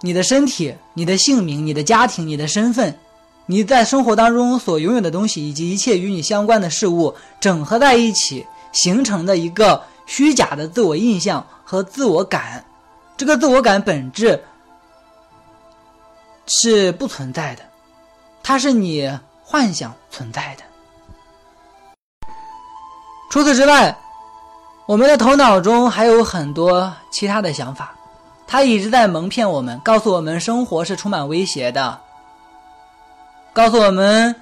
[0.02, 2.98] 你的身体、你的姓名、你的家庭、你的身份、
[3.46, 9.84] 你在生活当中所拥有的东西，以及一切与你相关的事物整合在一起形成的一个。
[10.10, 12.66] 虚假的自我印象和自我感，
[13.16, 14.44] 这个自我感本质
[16.48, 17.62] 是不存在的，
[18.42, 19.08] 它是你
[19.44, 20.64] 幻想存在的。
[23.30, 23.96] 除此之外，
[24.88, 27.94] 我们的头脑中还有很多其他的想法，
[28.48, 32.02] 它一直在蒙骗我们，告诉我们生活是充满威胁的，
[33.54, 34.36] 告诉我们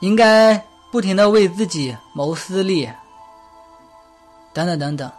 [0.00, 2.90] 应该不停的为自己谋私利。
[4.56, 5.12] 等等等等，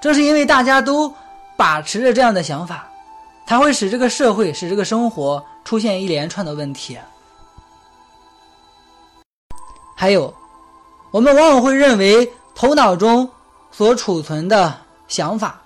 [0.00, 1.12] 正是因为大家都
[1.56, 2.88] 把持着这样的想法，
[3.44, 6.96] 才会使这个社会、使这个生活出现一连串的问题。
[9.96, 10.32] 还有，
[11.10, 13.28] 我们往往会认为头脑中
[13.72, 14.72] 所储存的
[15.08, 15.60] 想法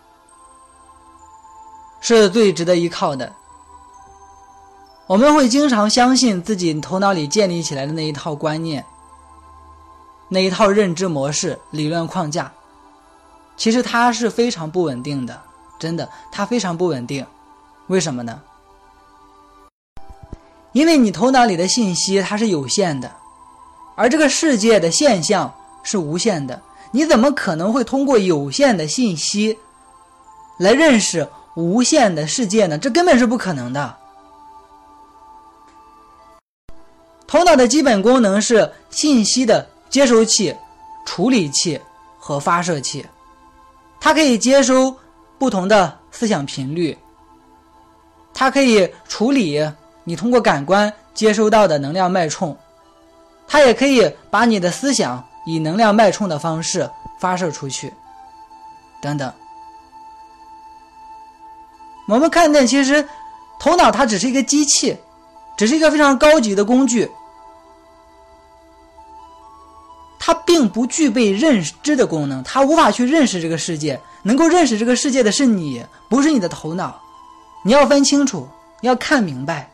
[2.00, 3.30] 是最值得依靠的。
[5.06, 8.82] 我们会经常相信自己头脑里建立起来的那一套观念、
[10.30, 12.50] 那一套认知模式、理论框架。
[13.60, 15.38] 其实它是非常不稳定的，
[15.78, 17.26] 真的，它非常不稳定。
[17.88, 18.40] 为什么呢？
[20.72, 23.12] 因为你头脑里的信息它是有限的，
[23.96, 26.62] 而这个世界的现象是无限的。
[26.90, 29.58] 你怎么可能会通过有限的信息
[30.58, 32.78] 来认识无限的世界呢？
[32.78, 33.94] 这根本是不可能的。
[37.26, 40.56] 头脑的基本功能是信息的接收器、
[41.04, 41.78] 处理器
[42.18, 43.04] 和发射器。
[44.00, 44.96] 它可以接收
[45.38, 46.96] 不同的思想频率，
[48.32, 49.62] 它可以处理
[50.04, 52.56] 你通过感官接收到的能量脉冲，
[53.46, 56.88] 它也可以把你的思想以能量脉冲的方式
[57.20, 57.92] 发射出去，
[59.02, 59.30] 等等。
[62.08, 63.06] 我们看见，其实
[63.60, 64.96] 头脑它只是一个机器，
[65.56, 67.09] 只是一个非常高级的工具。
[70.22, 73.98] 它并不具备认知的功能，它无法去认识这个世界。
[74.22, 77.00] 能够认识这个世界的是你，不是你的头脑。
[77.64, 78.46] 你要分清楚，
[78.82, 79.70] 要看明白，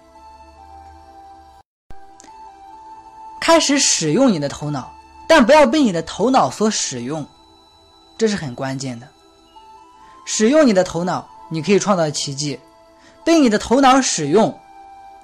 [3.40, 4.92] 开始使用你的头脑，
[5.28, 7.26] 但不要被你的头脑所使用，
[8.16, 9.08] 这是很关键的。
[10.24, 12.56] 使用你的头脑，你可以创造奇迹；
[13.24, 14.56] 被你的头脑使用，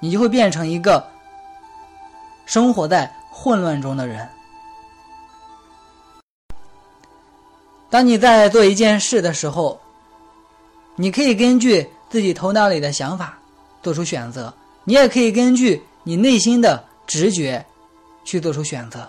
[0.01, 1.05] 你就会变成一个
[2.45, 4.27] 生活在混乱中的人。
[7.93, 9.79] 当你在做一件事的时候，
[10.95, 13.37] 你可以根据自己头脑里的想法
[13.83, 14.51] 做出选择，
[14.83, 17.63] 你也可以根据你内心的直觉
[18.25, 19.07] 去做出选择。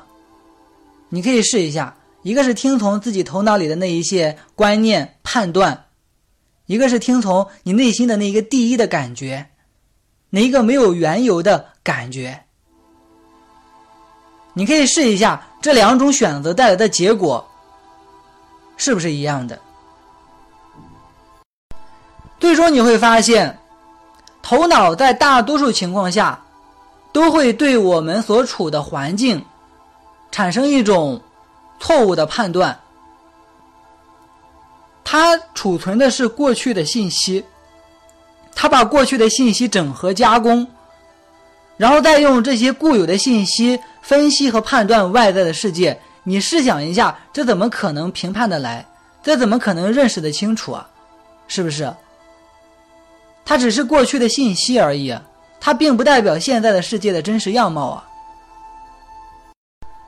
[1.09, 5.87] 你可以试一下，一个是听从自己头脑里的那一些观念判断，
[6.67, 9.47] 一个是听从你内心的那一个第一的感觉，
[10.29, 12.39] 哪一个没有缘由的感觉。
[14.53, 17.49] 你可以试一下这两种选择带来的结果
[18.77, 19.59] 是不是一样的。
[22.41, 23.59] 最终你会发现，
[24.43, 26.39] 头脑在大多数情况下
[27.13, 29.43] 都会对我们所处的环境
[30.31, 31.23] 产生一种
[31.81, 32.79] 错误的判断。
[35.03, 37.45] 它储存的是过去的信息，
[38.55, 40.67] 它把过去的信息整合加工，
[41.77, 45.99] 然后再用这些固有的信息分析和判断外在的世界。
[46.25, 48.85] 你试想一下，这怎么可能评判的来？
[49.23, 50.89] 这怎么可能认识的清楚啊？
[51.47, 51.93] 是不是？
[53.45, 55.15] 它只是过去的信息而已，
[55.61, 58.05] 它并不代表现在的世界的真实样貌啊。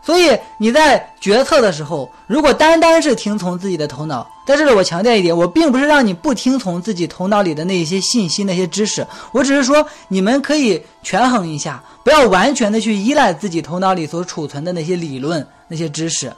[0.03, 16.33] 所以你在决策的时候，如果单单是听从自己的头脑，在这里我强调一点，我并不是让你不听从自己头脑里的那些信息、那些知识，我只是说你们可以权衡一下，不要完全的去依赖自己头脑里所储存的那些理论、那些知识。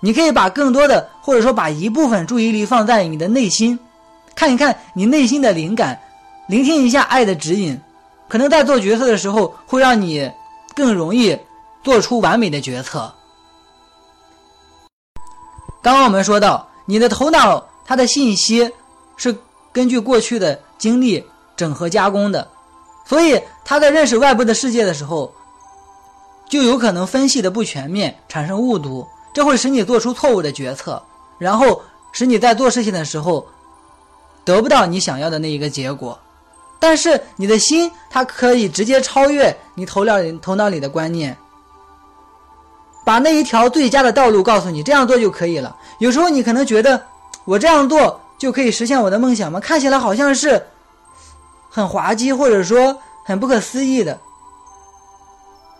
[0.00, 3.78] 你可以把更多的，或者说把一部分注意力放在你的内心。
[4.34, 6.00] 看一看你内心的灵感，
[6.48, 7.78] 聆听一下爱的指引，
[8.28, 10.30] 可能在做决策的时候会让你
[10.74, 11.38] 更容易
[11.84, 13.12] 做出完美的决策。
[15.82, 18.70] 刚刚我们说到，你的头脑它的信息
[19.16, 19.36] 是
[19.72, 21.22] 根据过去的经历
[21.56, 22.48] 整合加工的，
[23.04, 25.30] 所以他在认识外部的世界的时候，
[26.50, 31.02] 就有可能分析的不全面，产生误读，这会使你做出错误的决策，
[31.38, 31.80] 然后
[32.12, 33.46] 使你在做事情的时候。
[34.42, 36.18] 得不到你想要的那一个结果，
[36.80, 41.36] 但是你的心它可以直接超越你头脑里头脑里的观念，
[43.04, 45.76] 把那一条最佳的道路告诉你，这样做就可以了。
[45.98, 47.00] 有时候你可能觉得
[47.44, 49.60] 我这样做就可以实现我的梦想吗？
[49.60, 50.66] 看起来好像是
[51.68, 54.18] 很滑稽，或者说很不可思议的。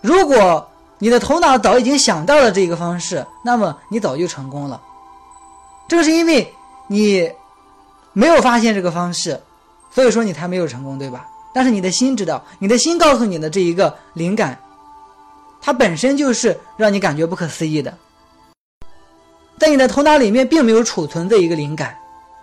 [0.01, 4.81] 如果你的头脑早已经想到了这个方式，那么你早就成功了。
[5.89, 6.55] 正是因为
[6.87, 7.31] 你。
[8.13, 9.41] 没有发现这个方式，
[9.89, 11.29] 所以说你才没有成功，对吧？
[11.55, 14.59] 但是你的心知道，你的心告诉你的这一个灵感，
[15.63, 17.97] 它本身就是让你感觉不可思议的。
[19.61, 21.97] 在你的头脑里面并没有储存这一个灵感，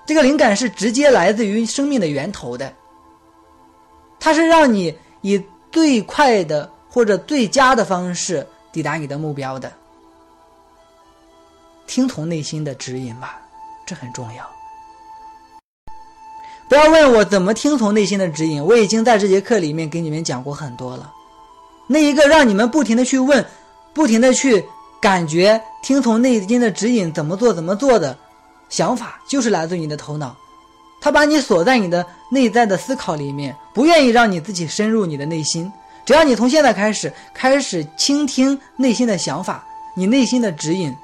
[0.05, 2.73] 这个灵感是直接来自于生命的源头的，
[4.21, 9.71] 它是让你以最快的或者最佳的方式抵达你的目标的。
[11.85, 13.39] 听从内心的指引吧，
[13.85, 14.43] 这很重要。
[16.67, 21.13] 不要问我怎么听从内心的指引，我已经在这节课里面给你们讲过很多了。
[21.85, 23.45] 那一个让你们不停的去问，
[23.93, 24.65] 不停的去
[24.99, 28.17] 感觉，听从内心的指引怎么做怎么做的
[28.69, 30.35] 想法，就是来自你的头脑。
[30.99, 35.71] 他把你锁在你的内在的思考里面，不愿意让你自己深入你的内心。
[36.07, 39.61] 只要你从现在开始开始倾听内心的想法，
[39.93, 40.95] 你内心的指引，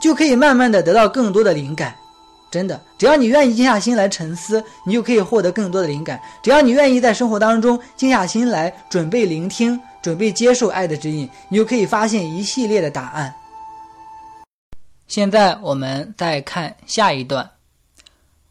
[0.00, 1.92] 就可以慢慢的得到更多的灵感。
[2.48, 6.20] 真的，只要你愿意静下心来沉思，你就可以获得更多的灵感。
[6.40, 13.34] 只要你愿意在生活当中静下心来准备聆听、准备接受爱的指引，你就可以发现一系列的答案。
[15.08, 17.50] 现在我们再看下一段。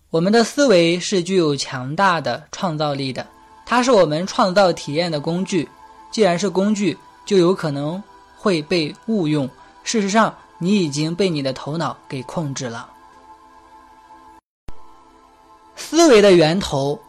[0.10, 3.26] 我们的思维是具有强大的创造力的，
[3.66, 5.68] 它是我们创造体验的工具。
[6.12, 8.02] 既然是工具，就有可能
[8.36, 9.50] 会被误用。
[9.84, 12.90] 事实上，你已经被你的头脑给控制了。
[15.76, 17.00] 思维的源头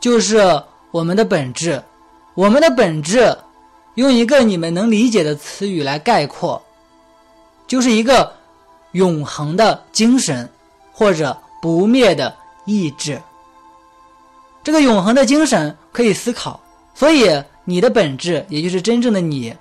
[0.00, 1.82] 就是我们的本质，
[2.34, 3.36] 我们的本质
[3.94, 6.60] 用一个你们能理解的词语来概括，
[7.66, 8.34] 就是一个
[8.92, 10.48] 永恒的精神
[10.92, 12.34] 或者不灭的
[12.64, 13.20] 意志。
[14.62, 16.60] 这个永恒的精神可以思考，
[16.94, 17.30] 所以
[17.66, 19.54] 你的本质，也就是真正的你，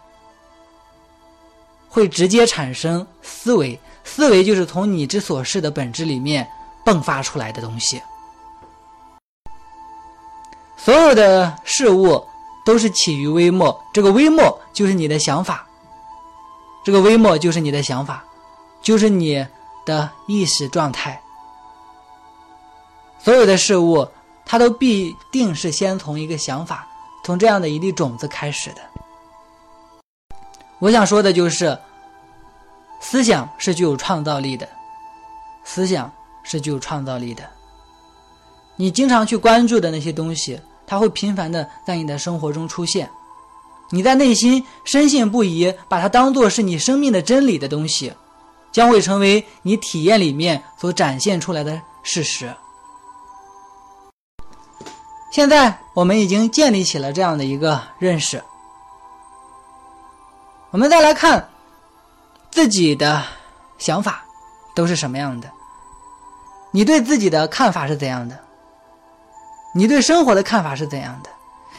[1.89, 3.78] 会直接产生思维。
[4.03, 6.47] 思维就是从你之所是的本质里面
[6.86, 7.99] 迸发出来的东西。
[10.78, 12.24] 所有的事物
[12.64, 15.68] 都是起于微末，这个微末就是你的想法，
[16.86, 18.24] 这个微末就是你的想法，
[18.84, 19.43] 就是你
[19.84, 21.20] 的意识状态。
[23.18, 24.08] 所有的事物，
[24.45, 26.88] 它都必定是先从一个想法，
[27.26, 28.82] 从这样的一粒种子开始的。
[30.78, 31.76] 我想说的就是，
[33.01, 34.69] 思想是具有创造力的，
[35.63, 36.11] 思想
[36.43, 37.43] 是具有创造力的。
[38.76, 40.61] 你经常去关注的那些东西。
[40.88, 43.09] 它会频繁的在你的生活中出现，
[43.89, 48.13] 你在内心深信不疑，把它当做是你生命的真理的东西，
[48.71, 52.55] 将会成为你体验里面所展现出来的事实。
[55.36, 58.42] 现在我们已经建立起了这样的一个认识，
[60.72, 61.50] 我们再来看
[62.52, 63.22] 自己的
[63.78, 64.24] 想法
[64.74, 65.52] 都是什么样的。
[66.72, 68.40] 你对自己的看法是怎样的？
[69.74, 71.30] 你对生活的看法是怎样的？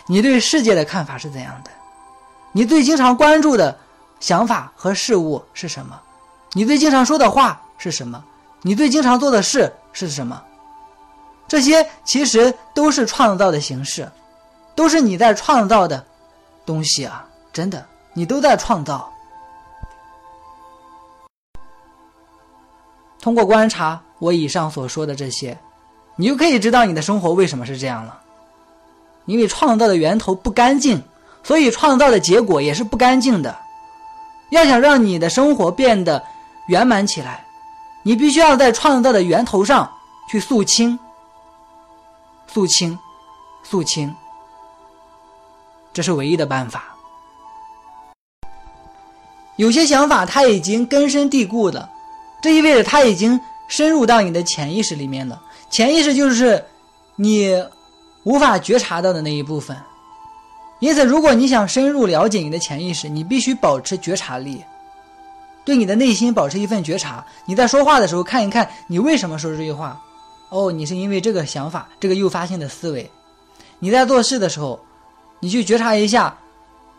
[0.05, 1.71] 你对世界的看法是怎样的？
[2.53, 3.75] 你最经常关注的
[4.21, 5.99] 想法和事物是什么？
[6.53, 8.23] 你最经常说的话是什么？
[8.61, 10.43] 你最经常做的事是什么？
[11.49, 14.11] 这些其实都是创造的形式，
[14.75, 16.05] 都是你在创造的
[16.65, 17.25] 东西啊！
[17.53, 19.11] 真的，你都在创造。
[23.21, 25.57] 通过观察我以上所说的这些，
[26.17, 28.21] 你就可以知道你的生活为什么是这样了。
[29.25, 31.03] 因为创造的源头不干净，
[31.43, 33.57] 所以创造的结果也是不干净的。
[34.51, 36.23] 要想让你的生活变得
[36.69, 37.45] 圆满起来，
[38.05, 39.91] 你必须要在创造的源头上
[40.31, 40.97] 去肃清、
[42.57, 42.99] 肃清、
[43.63, 44.15] 肃清，
[45.93, 46.97] 这是唯一的办法。
[49.57, 51.87] 有些想法它已经根深蒂固了。
[52.41, 53.39] 这意味着它已经
[53.69, 55.39] 深入到你的潜意识里面了。
[55.69, 56.65] 潜意识就是
[57.17, 57.63] 你
[58.25, 59.77] 无法觉察到的那一部分。
[60.79, 64.65] 因此，如果你想深入了解你的潜意识，你必须保持觉察力，
[65.63, 67.23] 对你的内心保持一份觉察。
[67.45, 70.01] 你在说话的时候，看一看你为什么说这句话。
[70.49, 73.11] 哦，你是因为这个想法，这个诱发性的思维。
[73.79, 74.81] 你在做事的时候，
[75.41, 76.39] 你去觉察一下，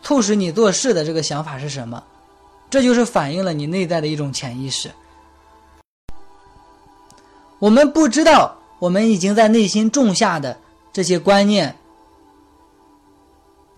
[0.02, 2.02] 促使你做事的这个想法是什么？
[2.70, 4.90] 这就是反映了你内在的一种潜意识。
[7.58, 10.56] 我们不知道，我们已经在内心种下的
[10.92, 11.74] 这些观念，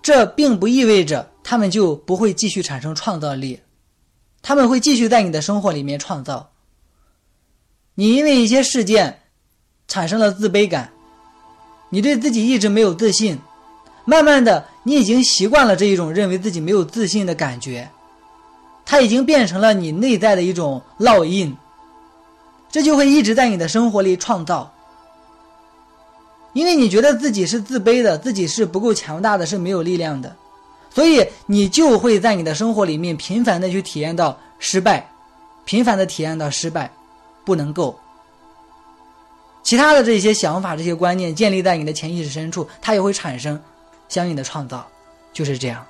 [0.03, 3.61] 这并不意味着他们就不会继续产生创造力，
[4.43, 6.51] 他们会继续在你的生活里面创造。
[7.95, 9.23] 你因为一些事件
[9.91, 10.89] 产生了自卑感，
[11.89, 13.37] 你对自己一直没有自信，
[14.05, 17.91] 慢慢的，你已经习惯了这一种认为自己没有自信的感觉，
[18.87, 21.55] 它已经变成了你内在的一种烙印。
[22.71, 24.73] 这就会一直在你的生活里创造，
[26.53, 30.37] 因为你觉得自己是自卑的，自己是不够强大的，是没有力量的，
[30.89, 35.11] 所以你就会在你的生活里面频繁的去体验到失败，
[35.65, 36.89] 频繁的体验到失败，
[37.45, 37.99] 不能够。
[39.63, 43.61] 其他的这些想法、这些观念建立在你的潜意识深处，它也会产生
[44.09, 44.87] 相应的创造，
[45.33, 45.87] 就是这样。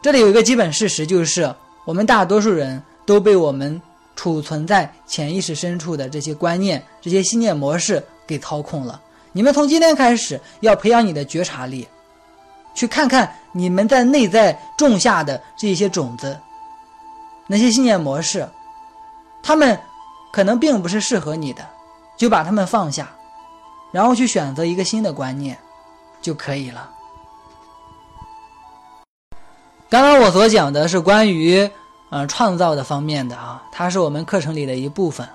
[0.00, 1.54] 这里有一个基本事实，就是
[1.84, 3.80] 我们大多数人都被我们。
[4.14, 9.00] 储存在潜意识深处的这些观念、这些信念模式给操控了。
[9.32, 11.88] 你们从今天开始要培养你的觉察力，
[12.74, 16.38] 去看看你们在内在种下的这些种子，
[17.46, 18.46] 那些信念模式，
[19.42, 19.76] 他们
[20.30, 21.66] 可能并不是适合你的，
[22.22, 23.10] 就把他们放下，
[23.90, 25.58] 然后去选择一个新的观念
[26.20, 26.88] 就可以了。
[29.90, 31.68] 刚刚我所讲的是关于。
[32.14, 35.26] 嗯，创造的方面的啊，它是我们课程里的一部分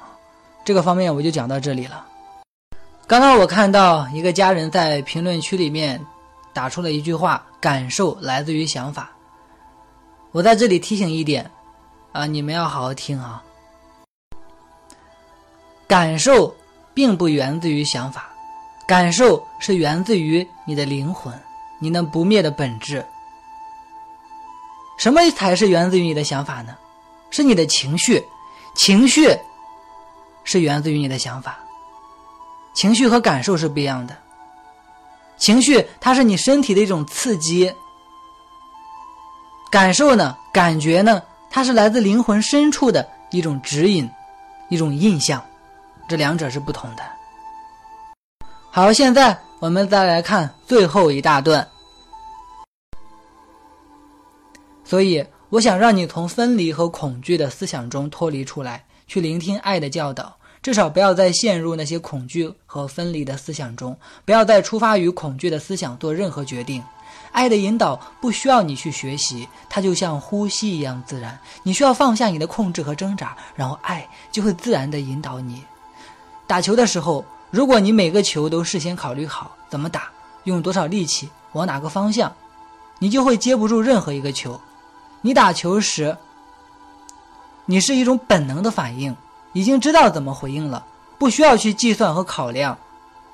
[0.64, 2.06] 这个方面我就讲到这里了。
[3.08, 6.00] 刚刚我看到一个家人在评论区里面
[6.54, 9.10] 打出了一句话：“感受来自于想法。”
[10.32, 11.50] 我在这里提醒一点
[12.12, 13.44] 啊，你们要好好听啊。
[15.88, 16.56] 感受
[16.98, 18.28] 并不源自于想法，
[18.88, 21.32] 感受是源自于你的灵魂，
[21.78, 23.06] 你那不灭的本质。
[24.98, 26.76] 什么才是源自于你的想法呢？
[27.30, 28.26] 是你的情绪，
[28.74, 29.30] 情绪
[30.44, 31.60] 是源自于你的想法。
[32.74, 34.18] 情绪和感受是不一样的。
[35.38, 37.72] 情绪它是你身体的一种刺激，
[39.70, 41.22] 感受呢，感觉呢，
[41.52, 44.10] 它是来自灵魂深处的一种指引，
[44.70, 45.46] 一种印象，
[46.08, 47.04] 这两者是不同的。
[48.72, 51.68] 好，现在我们再来看最后一大段。
[54.84, 60.34] 所以，我想让你从分离和恐惧的思想中脱离出来，去聆听爱的教导。
[60.62, 66.84] 至少不要再陷入那些恐惧和分离的思想中，不要再出发于恐惧的思想做任何决定。
[67.32, 71.40] 爱的引导不需要你去学习，它就像呼吸一样自然。
[71.64, 75.64] 你需要放下你的控制和挣扎，然后爱就会自然地引导你。
[76.48, 80.10] 打球的时候，如果你每个球都事先考虑好怎么打，
[80.46, 82.34] 用多少力气，往哪个方向，
[83.00, 84.60] 你就会接不住任何一个球。
[85.22, 86.18] 你打球时，
[87.66, 89.14] 你是一种本能的反应，
[89.52, 90.86] 已经知道怎么回应了，
[91.20, 92.78] 不需要去计算和考量。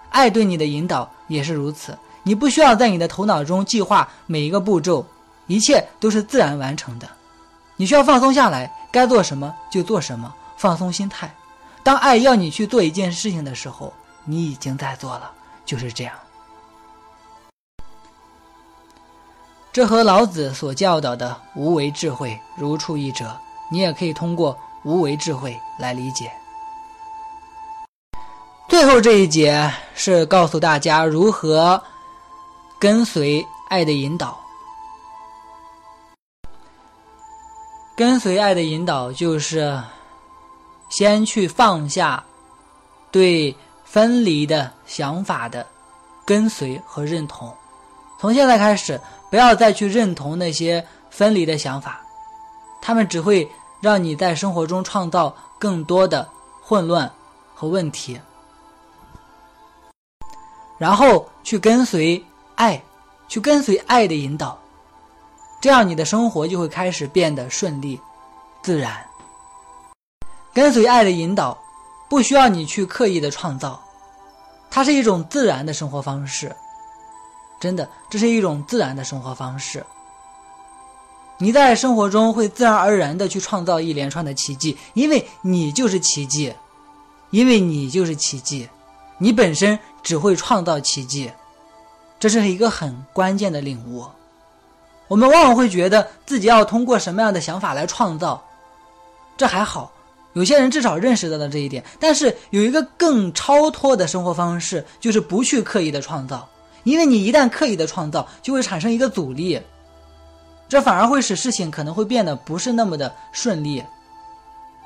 [0.09, 5.05] 爱对你的引导也是如此，你不需要在你的头脑中计划每一个步骤，
[5.45, 7.07] 一切都是自然完成的。
[7.75, 11.31] 你需要放松下来，该做什么就做什么，放松心态。
[11.83, 15.29] 当爱要你去做一件事情的时候，你已经在做了，
[15.65, 16.13] 就是这样。
[19.73, 23.35] 这和老子所教导的无为智慧如出一辙，
[23.69, 26.31] 你也可以通过无为智慧来理解。
[28.69, 31.81] 最后这一节是告诉大家如何
[32.79, 34.39] 跟随爱的引导。
[37.95, 39.79] 跟随爱的引导，就是
[40.95, 42.23] 先去放下
[43.09, 45.65] 对分离的想法的
[46.23, 47.51] 跟随和认同。
[48.19, 49.01] 从现在开始。
[49.33, 51.99] 不要再去认同那些分离的想法，
[52.83, 53.49] 他们只会
[53.81, 56.29] 让你在生活中创造更多的
[56.61, 57.11] 混乱
[57.55, 58.21] 和问题。
[60.77, 62.23] 然后去跟随
[62.53, 62.79] 爱，
[63.27, 64.55] 去跟随爱的引导，
[65.59, 67.99] 这样你的生活就会开始变得顺利、
[68.61, 69.03] 自然。
[70.53, 71.57] 跟随爱的引导，
[72.07, 73.81] 不需要你去刻意的创造，
[74.69, 76.55] 它是一种自然的生活方式。
[77.59, 79.85] 真的，这是一种自然的生活方式。
[81.37, 86.53] 你在生活中会自然而然的去创造一连串的奇迹，因为你就是奇迹，
[87.31, 88.69] 因为你就是奇迹，
[89.17, 91.31] 你本身只会创造奇迹，
[92.19, 94.05] 这是一个很关键的领悟。
[95.07, 98.41] 我们往往会觉得自己要通过什么样的想法来创造，
[99.35, 99.91] 这还好，
[100.33, 101.83] 有些人至少认识到了这一点。
[101.99, 106.47] 但是有一个更超脱的生活方式，就是不去刻意的创造。
[106.83, 109.61] 因为你一旦刻意的创造，就会产生一个阻力，
[110.67, 113.81] 这反而会使事情可能会变得不是那么的顺利，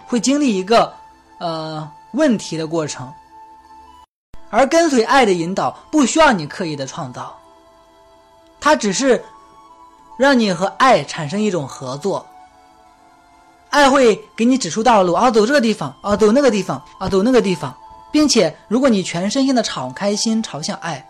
[0.05, 0.93] 会经历一个
[1.39, 3.11] 呃问题的过程。
[4.49, 7.35] 而跟随爱的引导，不需要你刻意的创造，
[8.59, 9.21] 它只是
[10.17, 12.25] 让你和爱产生一种合作。
[13.69, 17.75] 爱会给你指出道路啊，走这个地方啊，走那个地方啊，走那个地方，
[18.11, 21.05] 并且如果你全身心的敞开心朝向爱。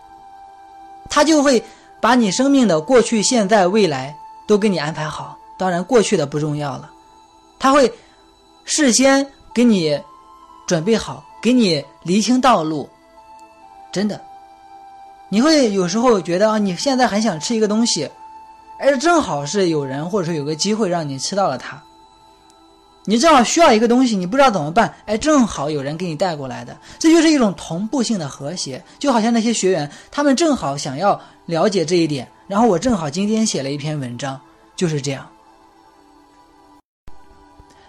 [1.09, 1.63] 他就会
[2.01, 4.13] 把你生命的过去、现在、未来
[4.45, 5.37] 都给你安排好。
[5.57, 6.89] 当然，过去的不重要了。
[7.57, 7.91] 他会
[8.65, 9.97] 事先给你
[10.67, 12.89] 准备好，给你厘清道路。
[13.89, 14.21] 真的，
[15.29, 18.11] 你会有时候觉得啊，你现在很想吃一个东西，
[18.79, 21.81] 哎，正好是有人或者说有个机会让你吃到了它。
[23.09, 34.37] 你正好需要一个东西，你不知道怎么办，哎，正好有人给你带过来的，这就是一种同步性的和谐，就好像那些学员，他们正好想要了解这一点，然后我正好今天写了一篇文章，
[34.75, 35.25] 就是这样。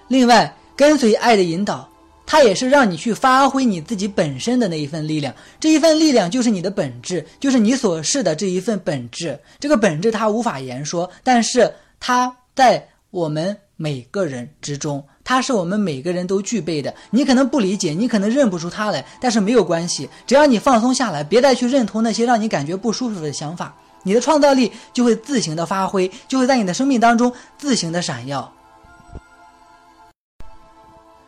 [0.07, 1.89] 另外，跟随爱的引导，
[2.25, 9.37] 它也是让你去发挥你自己本身的那一份力量，这一份力量就是你的本质，就是你所示的这一份本质。
[9.59, 13.59] 这个本质它无法言说，但是它在我们。
[13.81, 16.93] 每个人之中，它是我们每个人都具备的。
[17.11, 23.72] 你可能不理解，你可能认不出它来，但是没有关系，只要你放松下来，别再去认同那些让你感觉不舒服的想法，
[24.03, 28.53] 你的创造力就会自行的发挥，就会在你的生命当中自行的闪耀。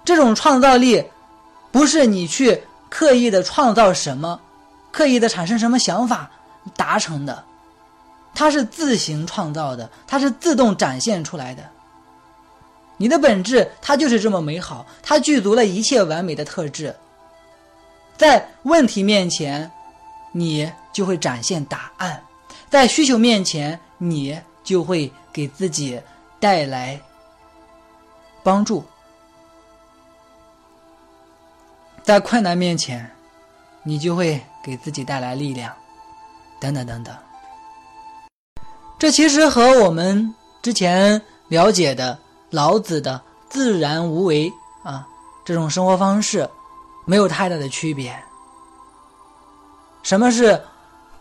[0.04, 1.04] 这种创造力，
[1.70, 4.40] 不是你去刻意的创造什么，
[4.90, 6.28] 刻意的产生什么想法
[6.76, 7.44] 达成的，
[8.34, 11.62] 它是自行创造的，它是自动展现出来的。
[13.00, 16.94] 你的本质，它就是这么美好，它具足了一切完美的特质。
[18.18, 19.70] 在问题面前，
[20.32, 22.20] 你就会展现答案；
[22.68, 25.98] 在需求面前，你就会给自己
[26.38, 27.00] 带来
[28.42, 28.84] 帮助；
[32.02, 33.10] 在困难面前，
[33.82, 35.74] 你就会给自己带来力量，
[36.60, 37.16] 等等等等。
[38.98, 42.18] 这其实和我们之前了解的。
[42.50, 45.06] 老子的自然无为啊，
[45.44, 46.48] 这种生活方式
[47.04, 48.16] 没有太大的区别。
[50.02, 50.62] 什么是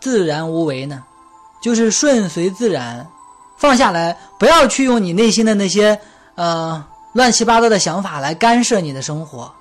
[0.00, 1.04] 自然无为呢？
[1.62, 3.06] 就是顺随自然，
[3.56, 6.00] 放下来，不要去用你内心的那些
[6.34, 9.52] 呃乱七八糟的想法来干涉你的生活，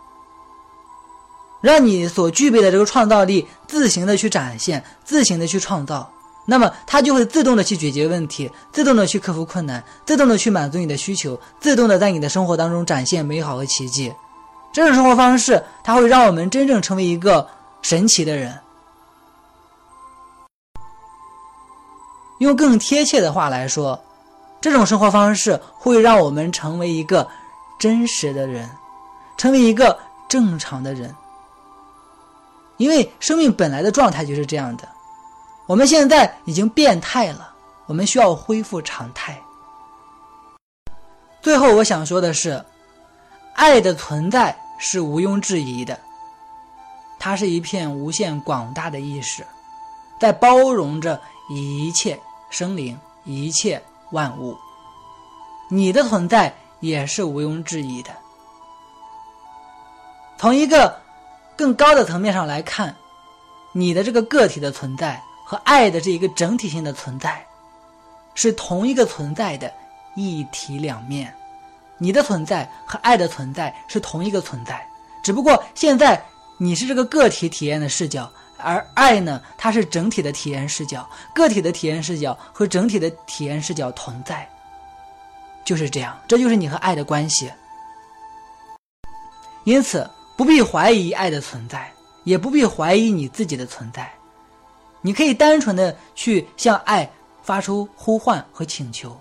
[1.60, 6.10] 让你所具备的这个创造力自行的去展现，自行的去创造。
[6.50, 14.12] 那么它就会自动的去解决问题，自动的去克服困难，自动的去满足你的需求，自动的在你的生活当中展现美好和奇迹。
[14.74, 17.48] 这种生活方式，它会让我们真正成为一个
[17.84, 18.58] 神奇的人。
[22.40, 24.04] 用更贴切的话来说，
[24.60, 27.28] 这种生活方式会让我们成为一个
[27.80, 28.68] 真实的人，
[29.38, 29.96] 成为一个
[30.28, 31.14] 正常的人。
[32.78, 34.88] 因为生命本来的状态就是这样的。
[35.70, 37.54] 我们现在已经变态了，
[37.86, 39.40] 我们需要恢复常态。
[41.44, 42.66] 最后，我想说的是，
[43.54, 46.00] 爱的存在是毋庸置疑的，
[47.20, 49.46] 它是一片无限广大的意识，
[50.20, 54.58] 在包容着一切生灵、一切万物。
[55.70, 58.10] 你的存在也是毋庸置疑的。
[60.40, 61.00] 从一个
[61.56, 62.96] 更高的层面上来看，
[63.72, 67.44] 你的这个个体的存在和爱的这一个整体性的存在，
[68.36, 69.74] 是同一个存在的
[70.16, 71.34] 一体两面。
[71.98, 74.88] 你的存在和爱的存在是同一个存在，
[75.24, 76.24] 只不过现在
[76.60, 81.10] 你是这个个体体验的视角，而爱呢，它是整体的体验视角。
[81.34, 84.48] 个体的体验视角和整体的体验视角同在，
[85.66, 87.52] 就是这样，这就是你和爱的关系。
[89.64, 90.08] 因此。
[90.38, 91.92] 不必怀疑爱的存在，
[92.24, 94.10] 也不必怀疑你自己的存在。
[95.02, 97.10] 你可以单纯的去向爱
[97.42, 99.20] 发出呼唤和请求，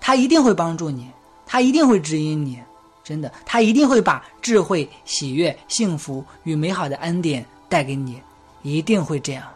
[0.00, 1.10] 他一定会帮助你，
[1.46, 2.60] 他一定会指引你，
[3.04, 8.20] 真的，他一定会把智慧、喜悦、幸福与美好的恩典带给你，
[8.62, 9.46] 一定会这样。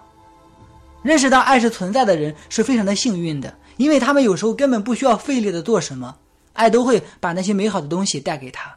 [1.03, 6.17] 认识到爱是存在的人是非常的幸运的，因为他们有时候根本不需要费力的做什么，
[6.53, 8.77] 爱都会把那些美好的东西带给他。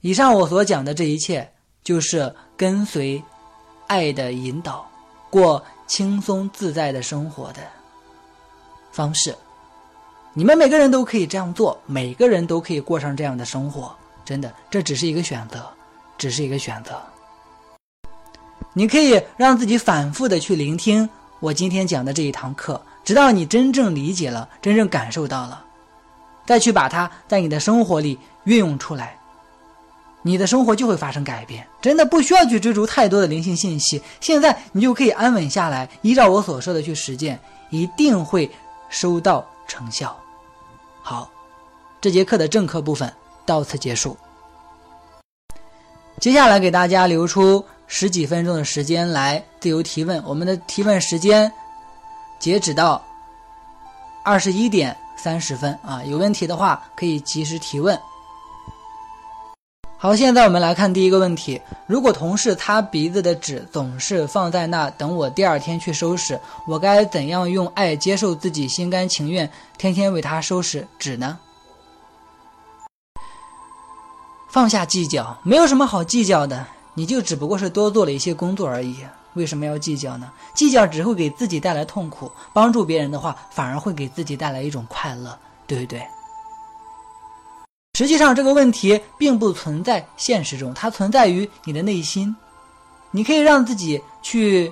[0.00, 1.52] 以上我所讲的这一切，
[1.82, 3.22] 就是跟随
[3.86, 4.88] 爱的引导，
[5.30, 7.60] 过轻松自在的生活的
[8.90, 9.34] 方式。
[10.32, 13.94] 你们每个人都可以这样做，每个人都可以过上这样的生活。
[14.24, 15.64] 真的，这只是一个选择，
[16.18, 17.00] 只是一个选择。
[18.72, 21.08] 你可以让自己反复的去聆听
[21.40, 25.64] 我今天讲的这一堂课，直到你真正理解了，真正感受到了，
[26.44, 29.18] 再去把它在你的生活里运用出来。
[30.26, 34.02] 你的生活就会发生改变，真的不需要去追逐太多的灵性信息。
[34.20, 37.38] 现在你就可以安稳下来，依照我所说的去实践，
[37.70, 38.50] 一定会
[38.88, 40.18] 收到成效。
[41.00, 41.30] 好，
[42.00, 43.10] 这节课的正课部分
[43.46, 44.16] 到此结束。
[46.18, 51.52] 接下来给大家留出十几分钟的时间来自由提问，我们的提问时间
[52.40, 53.00] 截止到
[54.24, 57.96] 二十一点三十分啊，有问题的话可以及时提问。
[59.98, 66.38] 好，现在我们来看第一个问题：如果同事擦鼻子的纸总是放在那，等我第二天去收拾，
[66.68, 71.38] 我该怎样用爱接受自己，心甘情愿天天为他收拾纸呢？
[74.50, 78.98] 放下计较，没有什么好计较的，你就只不过是多做了一些工作而已。
[79.32, 80.30] 为什么要计较呢？
[80.54, 86.02] 计较只会给自己带来痛苦，帮助别人的话，反而会给自己带来一种快乐，对不对？
[87.98, 92.36] 实际上，这个问题并不存在现实中，它存在于你的内心。
[93.10, 94.70] 你可以让自己去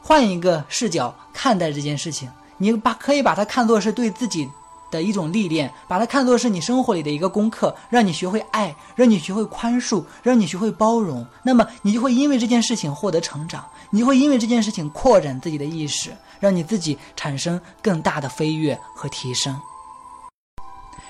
[0.00, 4.48] 换一个视角看待这件事情，你把可以把它看作是对自己
[4.88, 11.26] 的一种历练，把它看作是你生活里的一个功课，让你学会爱，让你学会宽恕，让你学会包容。
[11.42, 19.60] 那么，你就会因为这件事情获得成长，你会因为这件事情扩展自己的意识，让你自己产生更大的飞跃和提升。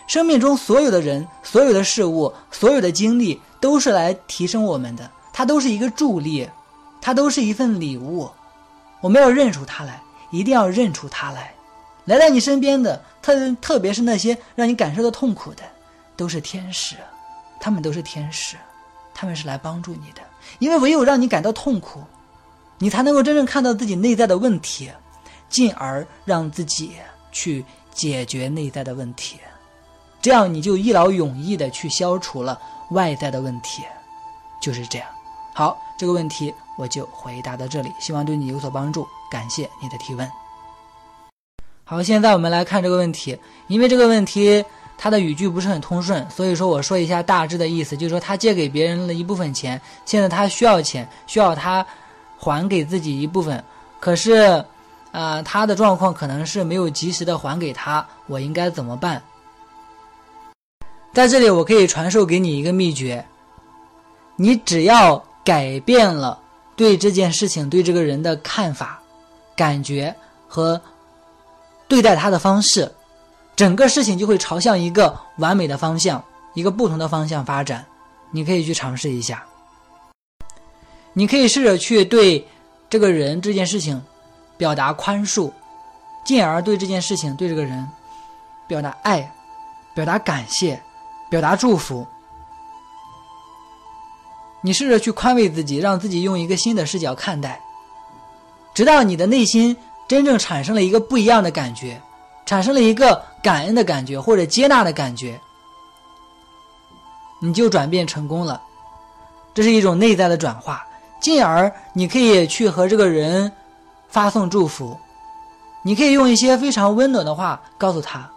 [0.08, 5.08] 生命中所有的人、所有的事物、所有的经历，都是来提升我们的。
[5.34, 6.48] 它都是一个助力，
[7.00, 8.28] 它都是一份礼物。
[9.02, 11.54] 我们要认出它来，一定要认出它来。
[12.06, 15.62] 来到你身边的，特特别是那些让你感受到痛苦的，
[16.16, 16.96] 都是天使。
[17.60, 18.56] 他们都是天使，
[19.14, 20.22] 他们是来帮助你的。
[20.58, 22.02] 因为唯有让你感到痛苦，
[22.78, 24.90] 你才能够真正看到自己内在的问题，
[25.50, 26.92] 进而让自己
[27.30, 29.38] 去解决内在的问题。
[30.20, 32.60] 这样你就一劳永逸的去消除了
[32.90, 33.84] 外在的问题，
[34.60, 35.08] 就是这样。
[35.54, 39.06] 好，这个问题我就回答到这里，希望对你有所帮助。
[39.30, 40.30] 感谢你的提问。
[41.84, 44.64] 好，现在我们来看这个问题，因为这个问题
[44.96, 51.86] 它的语句不是很通顺，所以说我说一下大致的意思，就是说他借给别人了一部分钱，现在他需要钱，需要他
[52.38, 53.62] 还给自己一部分，
[54.00, 54.64] 可是，
[55.12, 59.22] 啊，他的状况可能是没有及时的还给他，我应该怎么办？
[61.12, 63.24] 在这里，我可以传授给你一个秘诀：
[64.36, 66.40] 你只要改变了
[66.76, 69.02] 对这件事情、对这个人的看法、
[69.56, 70.14] 感觉
[70.46, 70.80] 和
[71.88, 72.92] 对待他的方式，
[73.56, 76.22] 整个事情就会朝向一个完美的方向、
[76.54, 77.84] 一个不同的方向发展。
[78.30, 79.44] 你可以去尝试一下。
[81.14, 82.46] 你可以试着去对
[82.88, 84.00] 这个人、这件事情
[84.56, 85.50] 表达宽恕，
[86.24, 87.88] 进而对这件事情、对这个人
[88.68, 89.34] 表达爱、
[89.94, 90.80] 表达感谢。
[91.30, 92.06] 表达祝福，
[94.62, 97.60] 你试着去宽慰自己，让自己用一个新的视角看待，
[98.72, 99.76] 直到你的内心
[100.08, 102.00] 真正产生了一个不一样的感觉，
[102.46, 105.38] 产生了一个感恩的感觉或者接纳的感觉，
[107.40, 108.62] 你就转变成功了。
[109.52, 110.86] 这是一种内在的转化，
[111.20, 113.52] 进而你可以去和这个人
[114.08, 114.96] 发送祝福，
[115.82, 118.30] 你可以用一些非常温暖的话告诉他。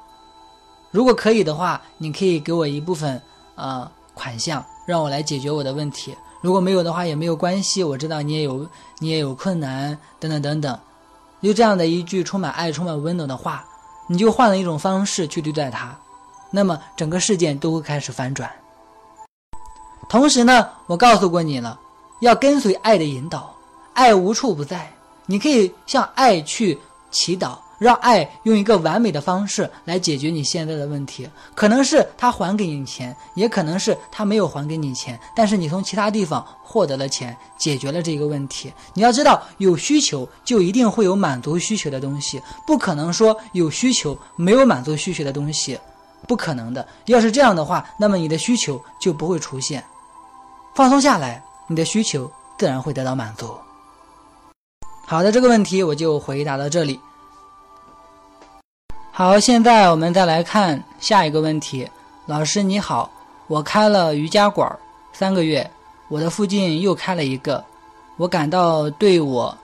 [0.92, 3.22] 如果可以的话，你可以给我一部分
[3.56, 6.16] 呃款项，让我来解决我的问题。
[6.42, 7.84] 如果没有的话，也没有关系。
[7.84, 8.68] 我知道你也有
[9.00, 10.78] 你也有困难，等等等等。
[11.42, 13.66] 就这样的一句充满爱、充满温暖的话，
[14.08, 15.98] 你就换了一种方式去对待他，
[16.52, 18.52] 那么整个事件都会开始反转。
[20.10, 21.80] 同时呢，我告诉过你了，
[22.20, 23.56] 要跟随爱的引导，
[23.94, 24.92] 爱无处不在，
[25.26, 26.78] 你可以向爱去
[27.10, 27.58] 祈祷。
[27.82, 38.72] 让爱用一个完美的方式来解决你现在的问题，可能是他还给你钱，也可能是他没有还给你钱，但是你从其他地方获得了钱，解决了这个问题。
[38.94, 45.76] 你要知道，有需求就一定会有满足需求的东西，不可能说有需求没有满足需求的东西，
[46.28, 46.88] 不可能的。
[47.08, 49.84] 要是这样的话，那么你的需求就不会出现。
[50.76, 53.58] 放松下来，你的需求自然会得到满足。
[55.08, 57.00] 好的，这个问题我就回答到这里。
[59.14, 61.88] 好，现在我们再来看下一个问题。
[62.28, 63.12] 老师你好，
[63.48, 64.74] 我开了瑜伽馆
[65.12, 65.70] 三个月，
[66.08, 67.62] 我的附近又开了一个，
[68.16, 69.56] 我感到对我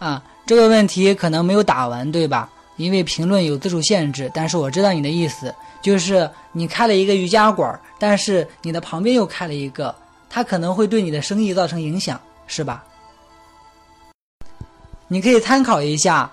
[0.00, 2.50] 啊这个问题可能没有打完，对吧？
[2.76, 9.94] 因为评论有字数限制，但是我知道你的意思，就是你开了一个瑜伽馆，但是你的旁边又开了一个，
[10.28, 12.84] 它可能会对你的生意造成影响，是吧？
[15.06, 16.28] 你可以参考一下。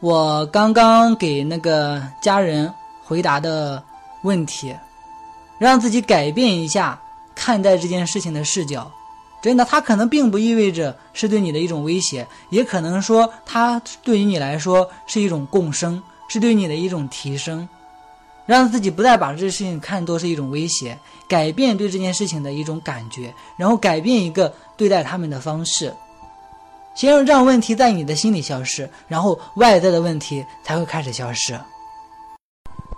[0.00, 2.72] 我刚刚给那个家人
[3.04, 3.82] 回答的
[4.22, 4.74] 问题，
[5.58, 7.00] 让自己改变一下
[7.34, 8.90] 看待这件事情的视角。
[9.40, 17.68] 真的，它可能并不意味着是对你的一种威胁，也可能说它对于你来说是一种共生，是对你的一种提升。
[18.46, 25.94] 让自己不再把这事情看作是一种威胁，改变对这件事情的一种感觉，然后改变一个对待他们的方式。
[26.98, 31.56] 先让问题在你的心里消失，然后外在的问题才会开始消失。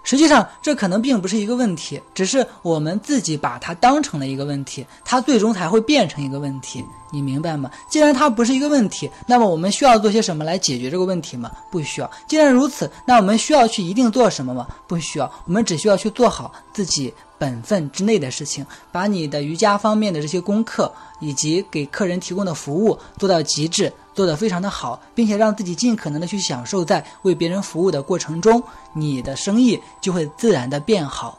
[0.03, 6.83] 实际上，这可能并不是一个问题，只是我们自己把它当成了一个问题，它最终才会变成一个问题。
[7.13, 7.71] 你明白吗？
[7.91, 11.51] 既然它不是一个问题，那么我们需要做些什么来解决这个问题吗？
[11.71, 12.11] 不需要。
[12.27, 14.67] 既然如此，那我们需要去一定做什么吗？
[14.89, 15.31] 不需要。
[15.45, 17.13] 我们只需要去做好自己。
[17.41, 28.63] 本分之内的事情，把你的瑜伽方面的这些功课以及给客人提供的服务做到极致，做得非常的好，并且让自己尽可能的去享受在为别人服务的过程中，
[28.93, 31.39] 你的生意就会自然的变好。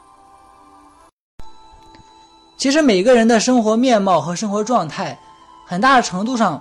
[2.58, 5.16] 其实每个人的生活面貌和生活状态，
[5.64, 6.60] 很大程度上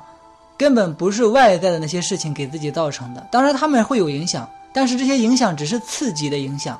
[0.55, 6.79] 根本不是外在的那些事情给自己造成的，当然他们会有影响，但是这些影响只是刺激的影响。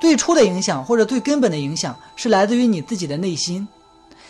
[0.00, 3.66] 最初的影响或者最根本的影响是来自于你自己的内心，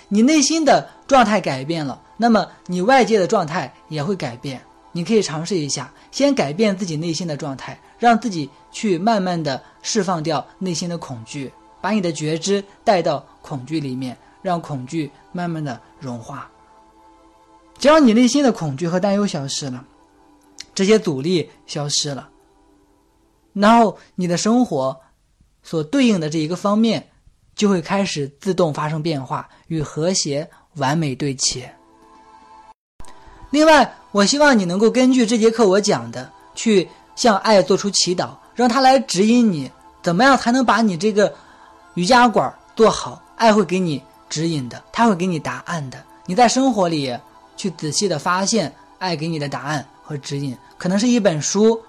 [0.09, 4.63] 你内心的状态改变了，那么你外界的状态也会改变。
[4.93, 16.49] 你可以尝试一下，先改变自己内心的状态，让自己去慢慢的释放掉内心的恐惧，把你的觉知带到恐惧里面，让恐惧慢慢的融化。
[17.77, 19.85] 只要你内心的恐惧和担忧消失了，
[20.73, 22.29] 这些阻力消失了，
[23.53, 25.01] 然后你的生活。
[25.65, 27.09] 所对应的这一个方面，
[27.57, 31.65] 就会开始自动发生变化，与和谐完美对齐。
[33.51, 36.87] 另外，我希望你能够根据这节课我讲的，去
[37.17, 39.71] 向爱做出祈祷，让他来指引你，
[40.03, 41.35] 怎么样才能把你这个
[41.95, 43.23] 瑜伽馆做好。
[43.37, 46.05] 爱会给你指引的，他会给你答案的。
[46.27, 47.17] 你在生活里
[47.57, 51.81] 去仔细的发现爱给你的答案和指引，可能是一本书，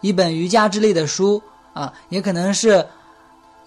[0.00, 1.42] 一本瑜伽之类的书
[1.72, 2.86] 啊，也可能是。